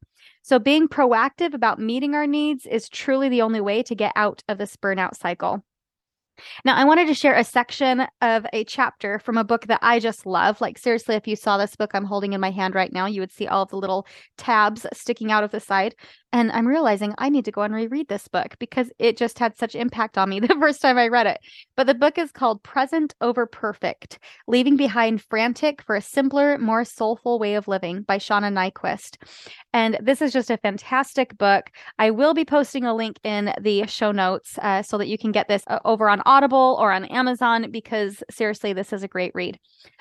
So, 0.45 0.59
being 0.59 0.89
proactive 0.89 1.55
about 1.55 1.79
meeting 1.79 2.15
our 2.15 2.27
needs 2.27 2.67
is 2.67 2.91
truly 2.91 3.31
the 3.31 3.41
only 3.41 3.63
way 3.63 3.83
to 3.83 3.95
get 3.95 4.13
out 4.15 4.43
of 4.47 4.59
this 4.59 4.77
burnout 4.77 5.17
cycle. 5.17 5.65
Now, 6.67 6.77
I 6.77 6.85
wanted 6.85 7.07
to 7.07 7.15
share 7.15 7.35
a 7.35 7.45
section 7.45 8.07
of 8.21 8.45
a 8.53 8.65
chapter 8.65 9.19
from 9.21 9.39
a 9.39 9.45
book 9.45 9.69
that 9.69 9.79
I 9.81 10.01
just 10.01 10.27
love. 10.27 10.61
Like, 10.61 10.77
seriously, 10.77 11.15
if 11.15 11.27
you 11.27 11.35
saw 11.35 11.57
this 11.57 11.77
book 11.77 11.93
I'm 11.95 12.05
holding 12.05 12.35
in 12.35 12.43
my 12.43 12.51
hand 12.51 12.75
right 12.75 12.93
now, 12.93 13.07
you 13.07 13.23
would 13.23 13.33
see 13.33 13.47
all 13.47 13.63
of 13.63 13.71
the 13.71 13.79
little 13.79 14.07
tabs 14.37 14.85
sticking 14.93 15.33
out 15.33 15.45
of 15.45 15.51
the 15.51 15.61
side. 15.61 15.95
And 16.35 16.51
I'm 16.51 16.67
realizing 16.67 17.15
I 17.19 17.29
need 17.29 17.45
to 17.45 17.53
go 17.53 17.63
and 17.63 17.73
reread 17.73 18.09
this 18.09 18.27
book 18.27 18.57
because 18.59 18.91
it 18.99 19.17
just 19.17 19.39
had 19.39 19.57
such 19.57 19.77
impact 19.77 20.19
on 20.19 20.29
me 20.29 20.41
the 20.41 20.57
first 20.59 20.83
time 20.83 20.99
I 20.99 21.07
read 21.07 21.29
it. 21.29 21.39
But 21.77 21.87
the 21.87 21.95
book 21.95 22.19
is 22.19 22.33
called 22.33 22.65
Present 22.65 23.15
Over 23.21 23.47
Perfect 23.47 24.19
Leaving 24.49 24.77
Behind 24.77 25.23
Frantic 25.23 25.81
for 25.81 25.95
a 25.95 26.01
Simpler, 26.01 26.59
More 26.59 26.85
Soulful 26.85 27.39
Way 27.39 27.55
of 27.55 27.69
Living 27.69 28.03
by 28.03 28.19
Shauna 28.19 28.53
Niequist. 28.53 29.17
And 29.73 29.97
this 30.03 30.21
is 30.21 30.33
just 30.33 30.51
a 30.51 30.57
fantastic 30.57 31.39
book. 31.39 31.71
I 32.01 32.11
will 32.11 32.35
be 32.35 32.45
posting 32.45 32.85
a 32.85 32.97
link 32.97 33.21
in 33.23 33.55
the 33.61 33.87
show 33.87 34.11
notes 34.11 34.59
uh, 34.59 34.83
so 34.83 34.99
that 34.99 35.07
you 35.07 35.17
can 35.17 35.31
get 35.31 35.47
this 35.47 35.63
uh, 35.69 35.79
over 35.85 36.09
on 36.09 36.21
Audible 36.27 36.77
or 36.81 36.91
on 36.91 37.05
Amazon 37.05 37.71
because 37.71 38.25
seriously, 38.29 38.73
this 38.73 38.93
is 38.93 39.05
a 39.05 39.09
great 39.09 39.31
read. 39.37 39.57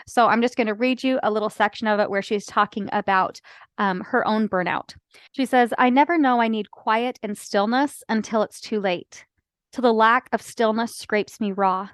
So 0.07 0.25
I'm 0.25 0.41
just 0.41 0.55
going 0.55 0.65
to 0.65 0.73
read 0.73 1.03
you 1.03 1.19
a 1.21 1.29
little 1.29 1.51
section 1.51 1.85
of 1.85 1.99
it 1.99 2.09
where 2.09 2.23
she's 2.23 2.45
talking 2.45 2.89
about 2.91 3.39
um, 3.77 4.01
her 4.01 4.27
own 4.27 4.47
burnout. 4.49 4.95
She 5.31 5.45
says, 5.45 5.73
I 5.77 5.89
never 5.89 6.17
know 6.17 6.41
I 6.41 6.47
need 6.47 6.71
quiet 6.71 7.19
and 7.23 7.37
stillness 7.37 8.03
until 8.09 8.43
it's 8.43 8.61
too 8.61 8.79
late, 8.79 9.25
till 9.71 9.81
the 9.81 9.93
lack 9.93 10.29
of 10.31 10.41
stillness 10.41 10.95
scrapes 10.95 11.39
me 11.39 11.51
raw. 11.51 11.89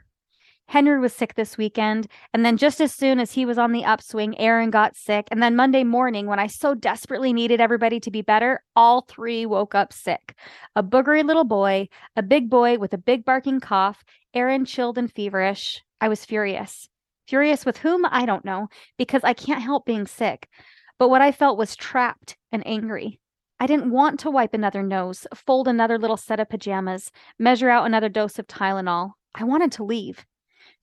Henry 0.67 0.99
was 0.99 1.13
sick 1.13 1.33
this 1.33 1.57
weekend, 1.57 2.07
and 2.31 2.45
then 2.45 2.55
just 2.55 2.79
as 2.79 2.93
soon 2.93 3.19
as 3.19 3.31
he 3.31 3.43
was 3.43 3.57
on 3.57 3.71
the 3.71 3.83
upswing, 3.83 4.37
Aaron 4.37 4.69
got 4.69 4.95
sick. 4.95 5.27
And 5.31 5.41
then 5.41 5.55
Monday 5.55 5.83
morning, 5.83 6.27
when 6.27 6.37
I 6.37 6.45
so 6.45 6.75
desperately 6.75 7.33
needed 7.33 7.59
everybody 7.59 7.99
to 8.01 8.11
be 8.11 8.21
better, 8.21 8.63
all 8.75 9.01
three 9.01 9.47
woke 9.47 9.73
up 9.73 9.91
sick. 9.91 10.35
A 10.75 10.83
boogery 10.83 11.23
little 11.23 11.43
boy, 11.43 11.89
a 12.15 12.21
big 12.21 12.51
boy 12.51 12.77
with 12.77 12.93
a 12.93 12.99
big 12.99 13.25
barking 13.25 13.59
cough, 13.59 14.03
Aaron 14.35 14.63
chilled 14.63 14.99
and 14.99 15.11
feverish. 15.11 15.83
I 15.99 16.07
was 16.07 16.23
furious. 16.23 16.87
Furious 17.27 17.65
with 17.65 17.77
whom? 17.77 18.05
I 18.05 18.27
don't 18.27 18.45
know, 18.45 18.67
because 18.95 19.23
I 19.23 19.33
can't 19.33 19.63
help 19.63 19.87
being 19.87 20.05
sick. 20.05 20.49
But 20.99 21.09
what 21.09 21.21
I 21.21 21.31
felt 21.31 21.57
was 21.57 21.77
trapped 21.77 22.37
and 22.51 22.61
angry. 22.67 23.19
I 23.59 23.67
didn't 23.67 23.91
want 23.91 24.19
to 24.21 24.31
wipe 24.31 24.53
another 24.53 24.83
nose, 24.83 25.25
fold 25.33 25.67
another 25.67 25.97
little 25.97 26.17
set 26.17 26.39
of 26.39 26.49
pajamas, 26.49 27.11
measure 27.39 27.69
out 27.69 27.85
another 27.85 28.09
dose 28.09 28.37
of 28.37 28.47
Tylenol. 28.47 29.13
I 29.33 29.45
wanted 29.45 29.71
to 29.73 29.83
leave. 29.83 30.25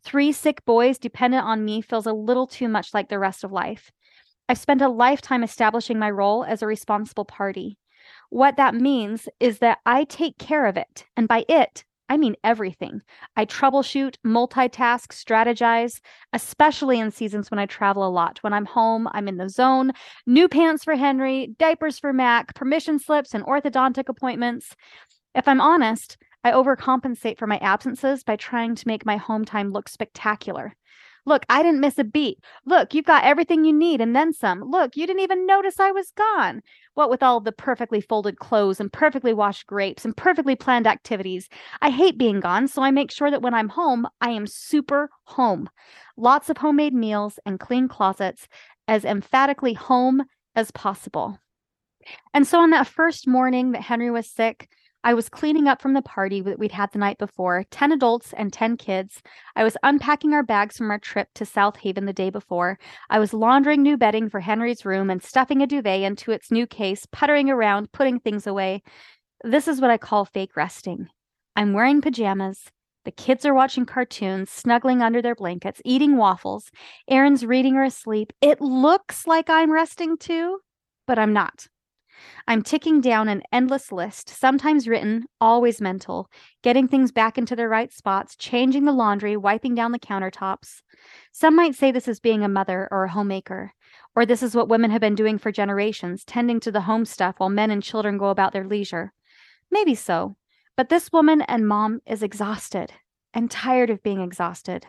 Three 0.05 0.33
sick 0.33 0.65
boys 0.65 0.99
dependent 0.99 1.45
on 1.45 1.65
me 1.65 1.83
feels 1.83 2.07
a 2.07 2.13
little 2.13 2.47
too 2.47 2.69
much 2.69 2.95
like 2.95 3.09
the 3.09 3.19
rest 3.19 3.45
of 3.45 3.53
life. 3.53 3.91
I've 4.49 4.59
spent 4.59 4.83
a 4.83 4.89
lifetime 4.89 5.43
establishing 5.43 5.99
my 5.99 6.11
role 6.11 6.45
as 6.45 6.63
a 6.63 6.67
responsible 6.67 7.25
party. 7.25 7.79
What 8.31 8.57
that 8.57 8.75
means 8.75 9.29
is 9.41 9.59
that 9.59 9.79
I 9.85 10.05
take 10.05 10.39
care 10.39 10.67
of 10.67 10.77
it. 10.77 11.05
And 11.17 11.29
by 11.29 11.45
it, 11.49 11.85
I 12.09 12.17
mean 12.17 12.37
everything. 12.45 13.03
I 13.37 13.47
troubleshoot, 13.47 14.17
multitask, 14.25 15.09
strategize, 15.09 16.01
especially 16.33 17.01
in 17.01 17.11
seasons 17.11 17.51
when 17.51 17.59
I 17.59 17.67
travel 17.67 18.07
a 18.07 18.11
lot. 18.11 18.39
When 18.43 18.53
I'm 18.53 18.65
home, 18.65 19.09
I'm 19.13 19.29
in 19.29 19.39
the 19.39 19.49
zone. 19.49 19.93
New 20.27 20.49
pants 20.49 20.85
for 20.85 20.95
Henry, 20.95 21.49
diapers 21.59 21.99
for 21.99 22.13
Mac, 22.13 22.55
permission 22.55 22.99
slips, 22.99 23.35
and 23.35 23.45
orthodontic 23.45 24.09
appointments. 24.09 24.77
If 25.35 25.49
I'm 25.49 25.61
honest, 25.61 26.17
I 26.45 26.53
overcompensate 26.53 27.39
for 27.39 27.49
my 27.49 27.59
absences 27.59 28.23
by 28.23 28.37
trying 28.37 28.77
to 28.77 28.87
make 28.87 29.05
my 29.05 29.17
home 29.17 29.45
time 29.45 29.73
look 29.73 29.89
spectacular. 29.89 30.77
Look, 31.27 31.45
I 31.49 31.63
didn't 31.63 31.81
miss 31.81 31.99
a 31.99 32.05
beat. 32.05 32.39
Look, 32.65 32.95
you've 32.95 33.05
got 33.05 33.25
everything 33.25 33.65
you 33.65 33.73
need 33.73 34.01
and 34.01 34.15
then 34.15 34.33
some. 34.33 34.63
Look, 34.63 34.97
you 34.97 35.07
didn't 35.07 35.23
even 35.23 35.45
notice 35.45 35.81
I 35.81 35.91
was 35.91 36.13
gone. 36.13 36.63
What 36.95 37.11
with 37.11 37.23
all 37.23 37.41
the 37.41 37.53
perfectly 37.53 38.01
folded 38.01 38.39
clothes 38.39 38.81
and 38.81 38.93
perfectly 38.93 39.35
washed 39.35 39.67
grapes 39.67 40.05
and 40.05 40.17
perfectly 40.17 40.55
planned 40.55 40.87
activities? 40.87 41.49
I 41.83 41.91
hate 41.91 42.17
being 42.17 42.41
gone, 42.41 42.69
so 42.69 42.81
I 42.81 42.93
make 42.93 43.11
sure 43.11 43.31
that 43.31 43.43
when 43.43 43.55
I'm 43.55 43.69
home, 43.69 44.07
I 44.21 44.31
am 44.31 44.47
super 44.47 45.11
home. 45.25 45.69
Lots 46.17 46.49
of 46.49 46.59
homemade 46.59 46.95
meals 46.95 47.39
and 47.45 47.61
clean 47.61 47.89
closets, 47.89 48.49
as 48.89 49.05
emphatically 49.05 49.75
home 49.75 50.23
as 50.55 50.71
possible. 50.71 51.39
And 52.33 52.47
so 52.47 52.61
on 52.61 52.71
that 52.71 52.87
first 52.87 53.27
morning 53.27 53.73
that 53.73 53.83
Henry 53.83 54.11
was 54.11 54.31
sick, 54.31 54.69
I 55.05 55.15
was 55.15 55.29
cleaning 55.29 55.69
up 55.69 55.81
from 55.81 55.95
the 55.95 56.03
party 56.03 56.41
that 56.41 56.59
we'd 56.59 56.73
had 56.73 56.91
the 56.93 56.99
night 56.99 57.19
before 57.19 57.65
10 57.71 57.93
adults 57.93 58.33
and 58.37 58.53
10 58.53 58.77
kids. 58.77 59.23
I 59.55 59.63
was 59.63 59.77
unpacking 59.83 60.35
our 60.35 60.43
bags 60.43 60.77
from 60.77 60.91
our 60.91 60.99
trip 60.99 61.29
to 61.35 61.47
South 61.47 61.77
Haven 61.77 62.07
the 62.07 62.13
day 62.13 62.31
before. 62.31 62.79
I 63.09 63.21
was 63.21 63.33
laundering 63.33 63.83
new 63.83 63.97
bedding 63.97 64.29
for 64.29 64.41
Henry's 64.41 64.85
room 64.85 65.09
and 65.09 65.23
stuffing 65.23 65.63
a 65.63 65.67
duvet 65.67 66.03
into 66.03 66.33
its 66.33 66.51
new 66.51 66.67
case, 66.67 67.07
puttering 67.13 67.51
around, 67.51 67.93
putting 67.93 68.19
things 68.19 68.47
away. 68.47 68.83
This 69.45 69.69
is 69.69 69.81
what 69.81 69.91
I 69.91 69.99
call 69.99 70.25
fake 70.25 70.57
resting. 70.57 71.09
I'm 71.55 71.73
wearing 71.73 72.01
pajamas. 72.01 72.65
The 73.05 73.13
kids 73.13 73.47
are 73.47 73.55
watching 73.55 73.87
cartoons, 73.87 74.51
snuggling 74.51 75.03
under 75.03 75.23
their 75.23 75.37
blankets, 75.37 75.81
eating 75.85 76.17
waffles. 76.17 76.73
Aaron's 77.09 77.47
reading 77.47 77.77
or 77.77 77.85
asleep. 77.85 78.33
It 78.41 78.61
looks 78.61 79.29
like 79.29 79.49
I'm 79.49 79.71
resting 79.71 80.17
too, 80.19 80.59
but 81.07 81.17
I'm 81.17 81.33
not. 81.33 81.69
I'm 82.47 82.63
ticking 82.63 83.01
down 83.01 83.29
an 83.29 83.43
endless 83.53 83.93
list, 83.93 84.29
sometimes 84.29 84.89
written, 84.89 85.27
always 85.41 85.81
mental, 85.81 86.31
getting 86.63 86.89
things 86.89 87.13
back 87.13 87.39
into 87.39 87.57
their 87.57 87.69
right 87.69 87.93
spots, 87.93 88.37
changing 88.37 88.85
the 88.85 88.93
laundry, 88.93 89.37
wiping 89.37 89.75
down 89.75 89.93
the 89.93 89.99
countertops. 89.99 90.83
Some 91.33 91.57
might 91.57 91.75
say 91.75 91.91
this 91.91 92.09
is 92.09 92.21
being 92.21 92.43
a 92.43 92.49
mother 92.49 92.89
or 92.91 93.05
a 93.05 93.11
homemaker, 93.11 93.73
or 94.15 94.25
this 94.25 94.43
is 94.43 94.55
what 94.55 94.69
women 94.69 94.91
have 94.91 95.01
been 95.01 95.15
doing 95.15 95.39
for 95.39 95.53
generations, 95.53 96.25
tending 96.25 96.61
to 96.61 96.73
the 96.73 96.83
home 96.83 97.05
stuff 97.05 97.37
while 97.39 97.51
men 97.51 97.71
and 97.71 97.83
children 97.83 98.19
go 98.19 98.27
about 98.27 98.53
their 98.53 98.67
leisure. 98.67 99.13
Maybe 99.71 99.95
so, 99.95 100.37
but 100.77 100.89
this 100.89 101.13
woman 101.13 101.43
and 101.43 101.67
mom 101.67 102.01
is 102.07 102.23
exhausted 102.23 102.93
and 103.35 103.51
tired 103.51 103.91
of 103.91 104.03
being 104.03 104.21
exhausted. 104.21 104.87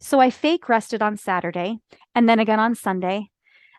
So 0.00 0.20
I 0.20 0.30
fake 0.30 0.68
rested 0.68 1.02
on 1.02 1.16
Saturday 1.16 1.78
and 2.14 2.28
then 2.28 2.38
again 2.38 2.60
on 2.60 2.74
Sunday 2.74 3.30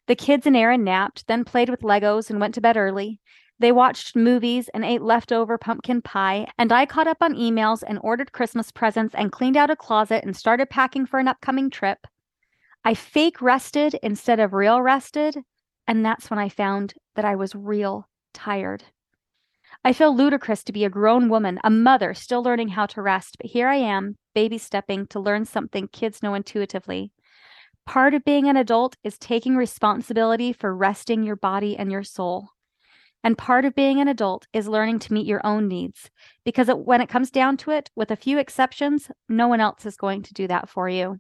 the 0.08 0.16
kids 0.16 0.46
and 0.46 0.56
Aaron 0.56 0.84
napped, 0.84 1.28
then 1.28 1.44
played 1.44 1.70
with 1.70 1.82
Legos 1.82 2.30
and 2.30 2.40
went 2.40 2.54
to 2.56 2.62
bed 2.62 2.78
early. 2.78 3.20
They 3.58 3.72
watched 3.72 4.16
movies 4.16 4.70
and 4.74 4.84
ate 4.84 5.02
leftover 5.02 5.58
pumpkin 5.58 6.02
pie, 6.02 6.48
and 6.58 6.72
I 6.72 6.86
caught 6.86 7.08
up 7.08 7.18
on 7.22 7.36
emails 7.36 7.84
and 7.88 8.00
ordered 8.02 8.34
Christmas 8.34 8.72
presents 8.72 9.16
and 9.16 9.32
cleaned 9.32 9.56
out 9.56 9.70
a 9.70 9.76
closet 9.76 10.24
and 10.24 10.36
started 10.36 10.70
packing 10.70 11.06
for 11.06 11.20
an 11.20 11.28
upcoming 11.28 11.70
trip. 11.70 12.06
I 12.84 12.94
fake 12.94 13.42
rested 13.42 13.98
instead 14.04 14.40
of 14.40 14.54
real 14.54 14.82
rested, 14.82 15.38
and 15.88 16.06
that's 16.06 16.30
when 16.30 16.38
I 16.38 16.50
found 16.50 16.94
that 17.16 17.26
I 17.26 17.36
was 17.36 17.56
real 17.56 18.10
tired. 18.34 18.84
I 19.84 19.94
feel 19.94 20.16
ludicrous 20.16 20.64
to 20.66 20.74
be 20.74 20.84
a 20.84 20.90
grown 20.90 21.30
woman, 21.30 21.60
a 21.64 21.70
mother, 21.70 22.14
still 22.14 22.44
learning 22.44 22.70
how 22.70 22.86
to 22.88 23.02
rest, 23.02 23.38
but 23.40 23.52
here 23.52 23.68
I 23.68 23.76
am, 23.76 24.18
baby 24.34 24.58
stepping 24.58 25.08
to 25.08 25.20
learn 25.20 25.46
something 25.46 25.88
kids 25.88 26.22
know 26.22 26.34
intuitively. 26.34 27.12
Part 27.86 28.14
of 28.14 28.26
being 28.26 28.48
an 28.50 28.58
adult 28.58 28.98
is 29.04 29.18
taking 29.18 29.56
responsibility 29.56 30.52
for 30.52 30.76
resting 30.76 31.24
your 31.24 31.36
body 31.36 31.78
and 31.78 31.92
your 31.92 32.04
soul. 32.04 32.50
And 33.24 33.38
part 33.38 33.66
of 33.66 33.76
being 33.76 34.00
an 34.00 34.08
adult 34.08 34.48
is 34.54 34.68
learning 34.68 35.00
to 35.00 35.14
meet 35.14 35.26
your 35.26 35.46
own 35.46 35.68
needs 35.68 36.10
because 36.44 36.70
it, 36.70 36.80
when 36.80 37.02
it 37.02 37.10
comes 37.10 37.32
down 37.32 37.58
to 37.58 37.72
it, 37.72 37.90
with 37.96 38.12
a 38.12 38.16
few 38.16 38.38
exceptions, 38.38 39.10
no 39.30 39.48
one 39.48 39.62
else 39.62 39.86
is 39.86 39.98
going 39.98 40.24
to 40.24 40.34
do 40.34 40.48
that 40.48 40.70
for 40.70 40.90
you. 40.90 41.20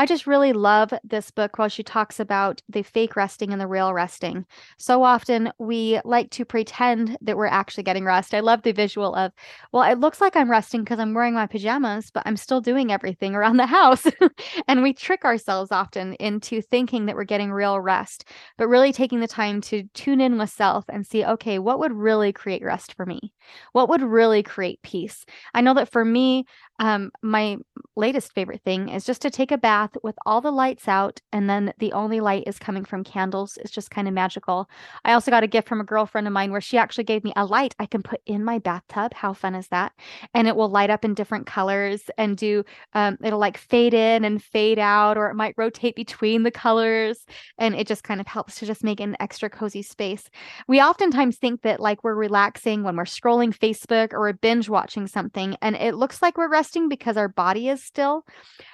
I 0.00 0.06
just 0.06 0.26
really 0.26 0.54
love 0.54 0.94
this 1.04 1.30
book 1.30 1.58
while 1.58 1.68
she 1.68 1.82
talks 1.82 2.18
about 2.18 2.62
the 2.70 2.82
fake 2.82 3.16
resting 3.16 3.52
and 3.52 3.60
the 3.60 3.66
real 3.66 3.92
resting. 3.92 4.46
So 4.78 5.02
often 5.02 5.52
we 5.58 6.00
like 6.06 6.30
to 6.30 6.46
pretend 6.46 7.18
that 7.20 7.36
we're 7.36 7.44
actually 7.44 7.82
getting 7.82 8.06
rest. 8.06 8.32
I 8.32 8.40
love 8.40 8.62
the 8.62 8.72
visual 8.72 9.14
of, 9.14 9.30
well, 9.72 9.82
it 9.82 9.98
looks 10.00 10.18
like 10.22 10.36
I'm 10.36 10.50
resting 10.50 10.84
because 10.84 10.98
I'm 10.98 11.12
wearing 11.12 11.34
my 11.34 11.46
pajamas, 11.46 12.10
but 12.10 12.22
I'm 12.24 12.38
still 12.38 12.62
doing 12.62 12.90
everything 12.90 13.34
around 13.34 13.58
the 13.58 13.66
house. 13.66 14.06
and 14.68 14.82
we 14.82 14.94
trick 14.94 15.26
ourselves 15.26 15.70
often 15.70 16.14
into 16.14 16.62
thinking 16.62 17.04
that 17.04 17.14
we're 17.14 17.24
getting 17.24 17.52
real 17.52 17.78
rest, 17.78 18.24
but 18.56 18.68
really 18.68 18.94
taking 18.94 19.20
the 19.20 19.28
time 19.28 19.60
to 19.60 19.82
tune 19.92 20.22
in 20.22 20.38
with 20.38 20.48
self 20.48 20.86
and 20.88 21.06
see, 21.06 21.26
okay, 21.26 21.58
what 21.58 21.78
would 21.78 21.92
really 21.92 22.32
create 22.32 22.64
rest 22.64 22.94
for 22.94 23.04
me? 23.04 23.34
What 23.72 23.90
would 23.90 24.00
really 24.00 24.42
create 24.42 24.80
peace? 24.80 25.26
I 25.52 25.60
know 25.60 25.74
that 25.74 25.92
for 25.92 26.06
me, 26.06 26.46
um, 26.80 27.12
my 27.22 27.58
latest 27.94 28.32
favorite 28.32 28.62
thing 28.64 28.88
is 28.88 29.04
just 29.04 29.20
to 29.22 29.30
take 29.30 29.52
a 29.52 29.58
bath 29.58 29.90
with 30.02 30.16
all 30.24 30.40
the 30.40 30.50
lights 30.50 30.88
out, 30.88 31.20
and 31.30 31.48
then 31.48 31.74
the 31.78 31.92
only 31.92 32.20
light 32.20 32.44
is 32.46 32.58
coming 32.58 32.86
from 32.86 33.04
candles. 33.04 33.58
It's 33.60 33.70
just 33.70 33.90
kind 33.90 34.08
of 34.08 34.14
magical. 34.14 34.68
I 35.04 35.12
also 35.12 35.30
got 35.30 35.42
a 35.42 35.46
gift 35.46 35.68
from 35.68 35.82
a 35.82 35.84
girlfriend 35.84 36.26
of 36.26 36.32
mine 36.32 36.50
where 36.50 36.62
she 36.62 36.78
actually 36.78 37.04
gave 37.04 37.22
me 37.22 37.34
a 37.36 37.44
light 37.44 37.76
I 37.78 37.84
can 37.84 38.02
put 38.02 38.22
in 38.24 38.42
my 38.42 38.58
bathtub. 38.58 39.12
How 39.12 39.34
fun 39.34 39.54
is 39.54 39.68
that? 39.68 39.92
And 40.32 40.48
it 40.48 40.56
will 40.56 40.70
light 40.70 40.88
up 40.88 41.04
in 41.04 41.12
different 41.12 41.46
colors 41.46 42.00
and 42.16 42.34
do, 42.36 42.64
um, 42.94 43.18
it'll 43.22 43.38
like 43.38 43.58
fade 43.58 43.92
in 43.92 44.24
and 44.24 44.42
fade 44.42 44.78
out, 44.78 45.18
or 45.18 45.28
it 45.28 45.34
might 45.34 45.54
rotate 45.58 45.94
between 45.94 46.44
the 46.44 46.50
colors. 46.50 47.26
And 47.58 47.74
it 47.74 47.86
just 47.86 48.04
kind 48.04 48.20
of 48.20 48.26
helps 48.26 48.56
to 48.56 48.66
just 48.66 48.82
make 48.82 49.00
an 49.00 49.16
extra 49.20 49.50
cozy 49.50 49.82
space. 49.82 50.30
We 50.66 50.80
oftentimes 50.80 51.36
think 51.36 51.60
that 51.62 51.78
like 51.78 52.02
we're 52.02 52.14
relaxing 52.14 52.84
when 52.84 52.96
we're 52.96 53.04
scrolling 53.04 53.54
Facebook 53.54 54.14
or 54.14 54.20
we're 54.20 54.32
binge 54.32 54.70
watching 54.70 55.06
something, 55.06 55.56
and 55.60 55.76
it 55.76 55.94
looks 55.94 56.22
like 56.22 56.38
we're 56.38 56.48
resting 56.48 56.69
resting 56.70 56.88
because 56.88 57.16
our 57.16 57.28
body 57.28 57.68
is 57.68 57.82
still, 57.82 58.24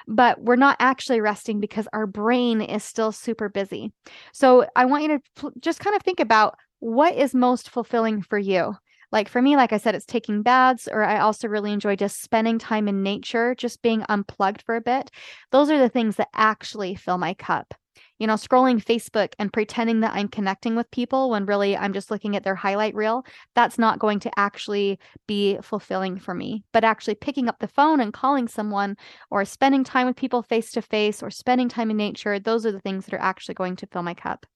but 0.06 0.38
we're 0.38 0.56
not 0.56 0.76
actually 0.80 1.22
resting 1.22 1.60
because 1.60 1.88
our 1.94 2.06
brain 2.06 2.60
is 2.60 2.84
still 2.84 3.10
super 3.10 3.48
busy. 3.48 3.90
So 4.34 4.66
I 4.76 4.84
want 4.84 5.04
you 5.04 5.20
to 5.36 5.52
just 5.60 5.80
kind 5.80 5.96
of 5.96 6.02
think 6.02 6.20
about 6.20 6.58
what 6.80 7.14
is 7.14 7.34
most 7.34 7.70
fulfilling 7.70 8.20
for 8.20 8.38
you. 8.38 8.76
Like 9.12 9.30
for 9.30 9.40
me, 9.40 9.56
like 9.56 9.72
I 9.72 9.78
said, 9.78 9.94
it's 9.94 10.04
taking 10.04 10.42
baths, 10.42 10.88
or 10.92 11.04
I 11.04 11.20
also 11.20 11.48
really 11.48 11.72
enjoy 11.72 11.96
just 11.96 12.20
spending 12.20 12.58
time 12.58 12.86
in 12.86 13.02
nature, 13.02 13.54
just 13.54 13.80
being 13.80 14.04
unplugged 14.10 14.60
for 14.60 14.76
a 14.76 14.82
bit. 14.82 15.10
Those 15.52 15.70
are 15.70 15.78
the 15.78 15.88
things 15.88 16.16
that 16.16 16.28
actually 16.34 16.96
fill 16.96 17.16
my 17.16 17.32
cup 17.32 17.72
you 18.18 18.26
know, 18.26 18.34
scrolling 18.34 18.82
Facebook 18.82 19.34
and 19.38 19.52
pretending 19.52 20.00
that 20.00 20.14
I'm 20.14 20.28
connecting 20.28 20.76
with 20.76 20.90
people 20.90 21.30
when 21.30 21.46
really 21.46 21.76
I'm 21.76 21.92
just 21.92 22.10
looking 22.10 22.36
at 22.36 22.44
their 22.44 22.54
highlight 22.54 22.94
reel, 22.94 23.24
that's 23.54 23.78
not 23.78 23.98
going 23.98 24.20
to 24.20 24.38
actually 24.38 24.98
be 25.26 25.58
fulfilling 25.62 26.18
for 26.18 26.34
me. 26.34 26.64
But 26.72 26.84
actually 26.84 27.16
picking 27.16 27.48
up 27.48 27.58
the 27.58 27.68
phone 27.68 28.00
and 28.00 28.12
calling 28.12 28.48
someone 28.48 28.96
or 29.30 29.44
spending 29.44 29.84
time 29.84 30.06
with 30.06 30.16
people 30.16 30.42
face 30.42 30.70
to 30.72 30.82
face 30.82 31.22
or 31.22 31.30
spending 31.30 31.68
time 31.68 31.90
in 31.90 31.96
nature, 31.96 32.38
those 32.38 32.64
are 32.64 32.72
the 32.72 32.80
things 32.80 33.06
that 33.06 33.14
are 33.14 33.20
actually 33.20 33.54
going 33.54 33.76
to 33.76 33.86
fill 33.86 34.02
my 34.02 34.14
cup. 34.14 34.46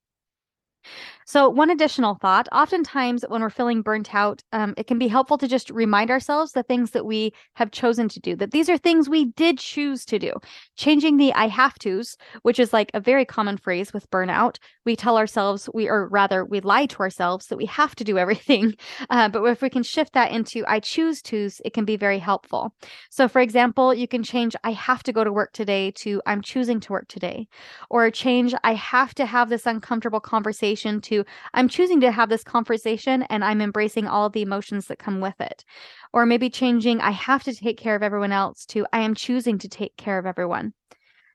So, 1.26 1.48
one 1.48 1.70
additional 1.70 2.16
thought 2.16 2.48
oftentimes 2.52 3.24
when 3.28 3.40
we're 3.40 3.50
feeling 3.50 3.82
burnt 3.82 4.14
out, 4.14 4.42
um, 4.52 4.74
it 4.76 4.86
can 4.86 4.98
be 4.98 5.08
helpful 5.08 5.38
to 5.38 5.46
just 5.46 5.70
remind 5.70 6.10
ourselves 6.10 6.52
the 6.52 6.62
things 6.62 6.90
that 6.90 7.06
we 7.06 7.32
have 7.54 7.70
chosen 7.70 8.08
to 8.08 8.20
do, 8.20 8.34
that 8.36 8.50
these 8.50 8.68
are 8.68 8.78
things 8.78 9.08
we 9.08 9.26
did 9.26 9.58
choose 9.58 10.04
to 10.06 10.18
do. 10.18 10.32
Changing 10.76 11.18
the 11.18 11.32
I 11.34 11.46
have 11.46 11.78
to's, 11.78 12.16
which 12.42 12.58
is 12.58 12.72
like 12.72 12.90
a 12.94 13.00
very 13.00 13.24
common 13.24 13.56
phrase 13.58 13.92
with 13.92 14.10
burnout. 14.10 14.56
We 14.84 14.96
tell 14.96 15.16
ourselves, 15.16 15.68
we, 15.72 15.88
or 15.88 16.08
rather, 16.08 16.44
we 16.44 16.60
lie 16.60 16.86
to 16.86 17.00
ourselves 17.00 17.46
that 17.46 17.58
we 17.58 17.66
have 17.66 17.94
to 17.96 18.04
do 18.04 18.18
everything. 18.18 18.74
Uh, 19.08 19.28
but 19.28 19.42
if 19.44 19.62
we 19.62 19.70
can 19.70 19.82
shift 19.82 20.12
that 20.12 20.30
into 20.30 20.64
I 20.68 20.78
choose 20.78 21.20
to's, 21.22 21.60
it 21.64 21.72
can 21.72 21.84
be 21.84 21.96
very 21.96 22.18
helpful. 22.18 22.74
So, 23.10 23.28
for 23.28 23.40
example, 23.40 23.92
you 23.92 24.06
can 24.06 24.22
change 24.22 24.54
I 24.62 24.72
have 24.72 25.02
to 25.04 25.12
go 25.12 25.24
to 25.24 25.32
work 25.32 25.52
today 25.52 25.90
to 25.92 26.22
I'm 26.26 26.42
choosing 26.42 26.80
to 26.80 26.92
work 26.92 27.08
today, 27.08 27.48
or 27.88 28.10
change 28.10 28.54
I 28.62 28.74
have 28.74 29.14
to 29.14 29.26
have 29.26 29.48
this 29.48 29.66
uncomfortable 29.66 30.20
conversation 30.20 30.69
to 30.76 31.24
I'm 31.54 31.68
choosing 31.68 32.00
to 32.00 32.12
have 32.12 32.28
this 32.28 32.44
conversation 32.44 33.22
and 33.24 33.44
I'm 33.44 33.60
embracing 33.60 34.06
all 34.06 34.30
the 34.30 34.42
emotions 34.42 34.86
that 34.86 34.98
come 34.98 35.20
with 35.20 35.40
it. 35.40 35.64
Or 36.12 36.26
maybe 36.26 36.50
changing, 36.50 37.00
I 37.00 37.10
have 37.10 37.44
to 37.44 37.54
take 37.54 37.78
care 37.78 37.96
of 37.96 38.02
everyone 38.02 38.32
else 38.32 38.64
to 38.66 38.86
I 38.92 39.00
am 39.00 39.14
choosing 39.14 39.58
to 39.58 39.68
take 39.68 39.96
care 39.96 40.18
of 40.18 40.26
everyone. 40.26 40.72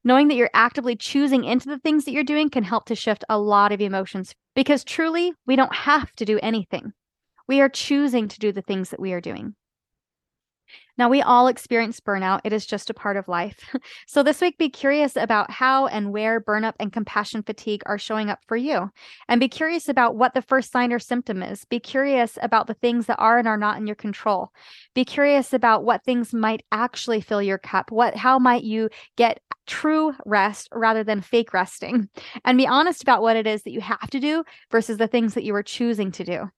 Knowing 0.03 0.27
that 0.27 0.35
you're 0.35 0.49
actively 0.53 0.95
choosing 0.95 1.43
into 1.43 1.67
the 1.67 1.79
things 1.79 2.05
that 2.05 2.11
you're 2.11 2.23
doing 2.23 2.49
can 2.49 2.63
help 2.63 2.85
to 2.85 2.95
shift 2.95 3.23
a 3.27 3.39
lot 3.39 3.71
of 3.71 3.81
emotions 3.81 4.33
because 4.55 4.83
truly, 4.83 5.33
we 5.45 5.55
don't 5.55 5.73
have 5.73 6.11
to 6.13 6.25
do 6.25 6.39
anything. 6.41 6.93
We 7.47 7.59
are 7.61 7.69
choosing 7.69 8.27
to 8.27 8.39
do 8.39 8.51
the 8.51 8.61
things 8.61 8.89
that 8.89 8.99
we 8.99 9.13
are 9.13 9.21
doing. 9.21 9.55
Now, 10.97 11.09
we 11.09 11.21
all 11.21 11.47
experience 11.47 11.99
burnout. 11.99 12.41
It 12.43 12.53
is 12.53 12.65
just 12.65 12.89
a 12.89 12.93
part 12.93 13.17
of 13.17 13.27
life. 13.27 13.59
So, 14.07 14.23
this 14.23 14.41
week, 14.41 14.57
be 14.57 14.69
curious 14.69 15.15
about 15.15 15.51
how 15.51 15.87
and 15.87 16.11
where 16.11 16.39
burnout 16.39 16.73
and 16.79 16.91
compassion 16.91 17.43
fatigue 17.43 17.81
are 17.85 17.97
showing 17.97 18.29
up 18.29 18.39
for 18.47 18.55
you. 18.55 18.89
And 19.27 19.39
be 19.39 19.47
curious 19.47 19.89
about 19.89 20.15
what 20.15 20.33
the 20.33 20.41
first 20.41 20.71
sign 20.71 20.93
or 20.93 20.99
symptom 20.99 21.41
is. 21.43 21.65
Be 21.65 21.79
curious 21.79 22.37
about 22.41 22.67
the 22.67 22.73
things 22.73 23.07
that 23.07 23.19
are 23.19 23.37
and 23.37 23.47
are 23.47 23.57
not 23.57 23.77
in 23.77 23.87
your 23.87 23.95
control. 23.95 24.51
Be 24.93 25.05
curious 25.05 25.53
about 25.53 25.83
what 25.83 26.03
things 26.03 26.33
might 26.33 26.63
actually 26.71 27.21
fill 27.21 27.41
your 27.41 27.57
cup. 27.57 27.91
What, 27.91 28.15
how 28.15 28.39
might 28.39 28.63
you 28.63 28.89
get 29.17 29.41
true 29.65 30.13
rest 30.25 30.69
rather 30.71 31.03
than 31.03 31.21
fake 31.21 31.53
resting? 31.53 32.09
And 32.43 32.57
be 32.57 32.67
honest 32.67 33.01
about 33.01 33.21
what 33.21 33.35
it 33.35 33.47
is 33.47 33.63
that 33.63 33.71
you 33.71 33.81
have 33.81 34.09
to 34.11 34.19
do 34.19 34.43
versus 34.71 34.97
the 34.97 35.07
things 35.07 35.33
that 35.33 35.43
you 35.43 35.55
are 35.55 35.63
choosing 35.63 36.11
to 36.13 36.23
do. 36.23 36.49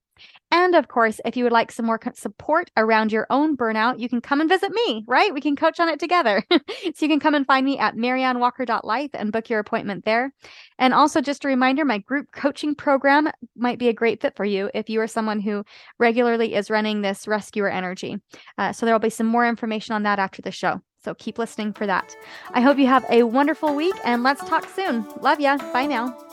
And 0.52 0.76
of 0.76 0.88
course, 0.88 1.20
if 1.26 1.36
you 1.36 1.44
would 1.44 1.54
like 1.54 1.72
some 1.72 1.86
more 1.86 2.00
support 2.14 2.72
around 2.78 3.12
your 3.12 3.28
own 3.30 3.58
burnout, 3.58 4.00
you 4.00 4.08
can 4.08 4.22
come 4.22 4.40
and 4.40 4.50
visit 4.50 4.72
me, 4.72 5.04
right? 5.08 5.34
We 5.34 5.42
can 5.42 5.56
coach 5.56 5.80
on 5.80 5.90
it 5.90 6.00
together. 6.00 6.44
so 6.52 6.60
you 7.00 7.10
can 7.10 7.20
come 7.20 7.36
and 7.36 7.46
find 7.46 7.66
me 7.66 7.78
at 7.78 7.96
maryannwalker.life 7.96 9.12
and 9.14 9.32
book 9.32 9.50
your 9.50 9.60
appointment 9.60 10.06
there. 10.06 10.34
And 10.80 10.94
also, 10.94 11.22
just 11.22 11.44
a 11.44 11.48
reminder 11.48 11.84
my 11.84 11.98
group 11.98 12.32
coaching 12.32 12.76
program 12.76 13.30
might 13.56 13.80
be 13.80 13.90
a 13.90 13.94
great 13.94 14.22
fit 14.22 14.36
for 14.36 14.46
you 14.46 14.70
if 14.74 14.90
you 14.90 15.02
are 15.02 15.08
someone 15.08 15.40
who 15.40 15.64
regularly 16.00 16.56
is 16.56 16.70
running 16.70 17.02
this 17.02 17.28
rescuer 17.28 17.70
energy. 17.70 18.18
Uh, 18.58 18.72
so 18.72 18.86
there 18.86 18.96
will 18.96 19.00
be 19.00 19.10
some 19.10 19.28
more 19.28 19.48
information 19.48 19.96
on 19.96 20.04
that 20.04 20.20
after 20.20 20.42
the 20.42 20.52
show. 20.52 20.82
So 21.04 21.14
keep 21.14 21.38
listening 21.38 21.74
for 21.74 21.86
that. 21.88 22.16
I 22.52 22.62
hope 22.62 22.78
you 22.78 22.88
have 22.88 23.06
a 23.10 23.24
wonderful 23.24 23.76
week 23.76 23.96
and 24.04 24.24
let's 24.24 24.44
talk 24.44 24.68
soon. 24.70 25.06
Love 25.22 25.40
ya. 25.40 25.58
Bye 25.72 25.86
now. 25.86 26.27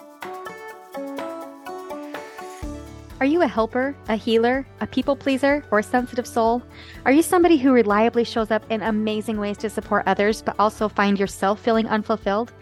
Are 3.25 3.37
you 3.37 3.41
a 3.41 3.49
helper, 3.49 3.97
a 4.09 4.17
healer, 4.17 4.67
a 4.83 4.87
people 4.87 5.17
pleaser, 5.17 5.65
or 5.71 5.79
a 5.79 5.83
sensitive 5.83 6.27
soul? 6.27 6.63
Are 7.07 7.11
you 7.11 7.23
somebody 7.23 7.57
who 7.57 7.73
reliably 7.73 8.23
shows 8.23 8.51
up 8.51 8.71
in 8.71 8.83
amazing 8.83 9.39
ways 9.39 9.57
to 9.59 9.71
support 9.71 10.03
others, 10.07 10.43
but 10.43 10.57
also 10.59 10.91
find 10.91 11.19
yourself 11.19 11.59
feeling 11.59 11.89
unfulfilled? 11.89 12.53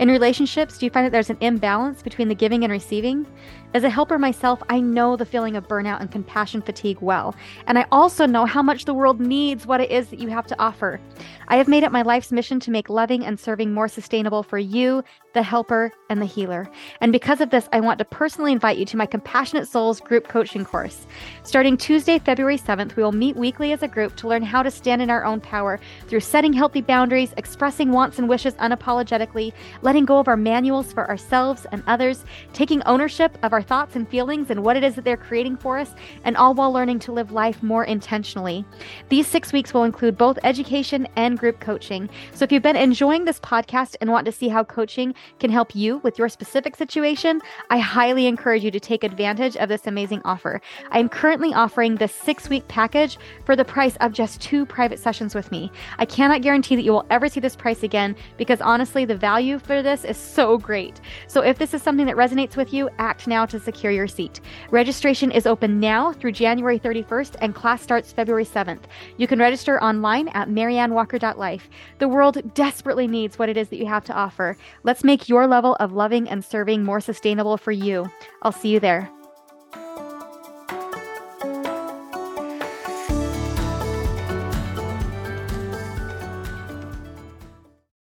In 0.00 0.08
relationships, 0.08 0.76
do 0.76 0.86
you 0.86 0.90
find 0.90 1.06
that 1.06 1.12
there's 1.12 1.30
an 1.30 1.38
imbalance 1.40 2.02
between 2.02 2.26
the 2.26 2.34
giving 2.34 2.64
and 2.64 2.72
receiving? 2.72 3.28
As 3.74 3.84
a 3.84 3.90
helper 3.90 4.18
myself, 4.18 4.60
I 4.68 4.80
know 4.80 5.14
the 5.14 5.24
feeling 5.24 5.54
of 5.54 5.68
burnout 5.68 6.00
and 6.00 6.10
compassion 6.10 6.62
fatigue 6.62 6.98
well, 7.00 7.36
and 7.68 7.78
I 7.78 7.86
also 7.92 8.26
know 8.26 8.44
how 8.44 8.62
much 8.62 8.86
the 8.86 8.94
world 8.94 9.20
needs 9.20 9.66
what 9.66 9.80
it 9.80 9.90
is 9.90 10.08
that 10.08 10.18
you 10.18 10.28
have 10.28 10.48
to 10.48 10.60
offer. 10.60 11.00
I 11.46 11.56
have 11.56 11.68
made 11.68 11.82
it 11.84 11.92
my 11.92 12.02
life's 12.02 12.32
mission 12.32 12.58
to 12.60 12.70
make 12.72 12.88
loving 12.88 13.24
and 13.24 13.38
serving 13.38 13.72
more 13.72 13.88
sustainable 13.88 14.42
for 14.42 14.58
you, 14.58 15.04
the 15.34 15.42
helper, 15.42 15.92
and 16.10 16.20
the 16.20 16.26
healer. 16.26 16.70
And 17.00 17.12
because 17.12 17.40
of 17.40 17.50
this, 17.50 17.68
I 17.72 17.80
want 17.80 17.98
to 17.98 18.04
personally 18.04 18.52
invite 18.52 18.78
you 18.78 18.84
to 18.86 18.96
my 18.96 19.06
Compassionate 19.06 19.68
Souls 19.68 20.00
group 20.00 20.26
coaching 20.26 20.64
course. 20.64 21.06
Starting 21.42 21.76
Tuesday, 21.76 22.18
February 22.18 22.58
7th, 22.58 22.96
we 22.96 23.02
will 23.02 23.12
meet 23.12 23.36
weekly 23.36 23.72
as 23.72 23.82
a 23.82 23.88
group 23.88 24.16
to 24.16 24.28
learn 24.28 24.42
how 24.42 24.62
to 24.62 24.70
stand 24.70 25.02
in 25.02 25.10
our 25.10 25.24
own 25.24 25.40
power 25.40 25.78
through 26.06 26.20
setting 26.20 26.52
healthy 26.52 26.80
boundaries, 26.80 27.34
expressing 27.36 27.92
wants 27.92 28.18
and 28.18 28.28
wishes 28.28 28.54
unapologetically, 28.54 29.52
letting 29.82 30.04
go 30.04 30.18
of 30.18 30.28
our 30.28 30.36
manuals 30.36 30.92
for 30.92 31.08
ourselves 31.08 31.66
and 31.72 31.82
others, 31.86 32.24
taking 32.52 32.82
ownership 32.84 33.36
of 33.42 33.52
our 33.52 33.62
thoughts 33.62 33.96
and 33.96 34.08
feelings 34.08 34.50
and 34.50 34.64
what 34.64 34.76
it 34.76 34.84
is 34.84 34.94
that 34.94 35.04
they're 35.04 35.16
creating 35.16 35.56
for 35.56 35.78
us, 35.78 35.94
and 36.24 36.36
all 36.36 36.54
while 36.54 36.72
learning 36.72 36.98
to 36.98 37.12
live 37.12 37.32
life 37.32 37.62
more 37.62 37.84
intentionally. 37.84 38.64
These 39.08 39.26
six 39.26 39.52
weeks 39.52 39.74
will 39.74 39.84
include 39.84 40.16
both 40.16 40.38
education 40.42 41.06
and 41.16 41.38
group 41.38 41.60
coaching. 41.60 42.08
So 42.32 42.44
if 42.44 42.52
you've 42.52 42.62
been 42.62 42.76
enjoying 42.76 43.24
this 43.24 43.40
podcast 43.40 43.96
and 44.00 44.10
want 44.10 44.24
to 44.24 44.32
see 44.32 44.48
how 44.48 44.64
coaching 44.64 45.14
can 45.38 45.50
help 45.50 45.74
you 45.74 45.98
with 45.98 46.18
your 46.18 46.28
specific 46.28 46.76
situation, 46.76 47.40
I 47.70 47.78
highly 47.78 48.26
encourage 48.26 48.64
you 48.64 48.70
to 48.70 48.80
take 48.80 49.04
advantage 49.04 49.56
of 49.56 49.68
this 49.68 49.86
amazing 49.86 50.22
offer. 50.24 50.60
I 50.90 50.98
am 50.98 51.08
currently 51.08 51.52
offering 51.54 51.96
the 51.96 52.08
six 52.08 52.48
week 52.48 52.66
package 52.68 53.18
for 53.44 53.56
the 53.56 53.64
price 53.64 53.96
of 54.00 54.12
just 54.12 54.40
two 54.40 54.66
private 54.66 54.98
sessions 54.98 55.34
with 55.34 55.50
me. 55.50 55.70
I 55.98 56.04
cannot 56.04 56.42
guarantee 56.42 56.76
that 56.76 56.82
you 56.82 56.92
will 56.92 57.06
ever 57.10 57.28
see 57.28 57.40
this 57.40 57.56
price 57.56 57.82
again 57.82 58.16
because 58.36 58.60
honestly, 58.60 59.04
the 59.04 59.16
value 59.16 59.58
for 59.58 59.82
this 59.82 60.04
is 60.04 60.16
so 60.16 60.58
great. 60.58 61.00
So 61.26 61.42
if 61.42 61.58
this 61.58 61.74
is 61.74 61.82
something 61.82 62.06
that 62.06 62.16
resonates 62.16 62.56
with 62.56 62.72
you, 62.72 62.88
act 62.98 63.26
now 63.26 63.46
to 63.46 63.60
secure 63.60 63.92
your 63.92 64.08
seat. 64.08 64.40
Registration 64.70 65.30
is 65.30 65.46
open 65.46 65.80
now 65.80 66.12
through 66.12 66.32
January 66.32 66.78
31st 66.78 67.36
and 67.40 67.54
class 67.54 67.82
starts 67.82 68.12
February 68.12 68.44
7th. 68.44 68.82
You 69.16 69.26
can 69.26 69.38
register 69.38 69.82
online 69.82 70.28
at 70.28 70.48
maryannwalker.life. 70.48 71.68
The 71.98 72.08
world 72.08 72.54
desperately 72.54 73.06
needs 73.06 73.38
what 73.38 73.48
it 73.48 73.56
is 73.56 73.68
that 73.68 73.78
you 73.78 73.86
have 73.86 74.04
to 74.04 74.14
offer. 74.14 74.56
Let's 74.82 75.04
make 75.08 75.26
your 75.26 75.46
level 75.46 75.74
of 75.80 75.94
loving 75.94 76.28
and 76.28 76.44
serving 76.44 76.84
more 76.84 77.00
sustainable 77.00 77.56
for 77.56 77.72
you. 77.72 78.10
I'll 78.42 78.52
see 78.52 78.68
you 78.68 78.78
there. 78.78 79.10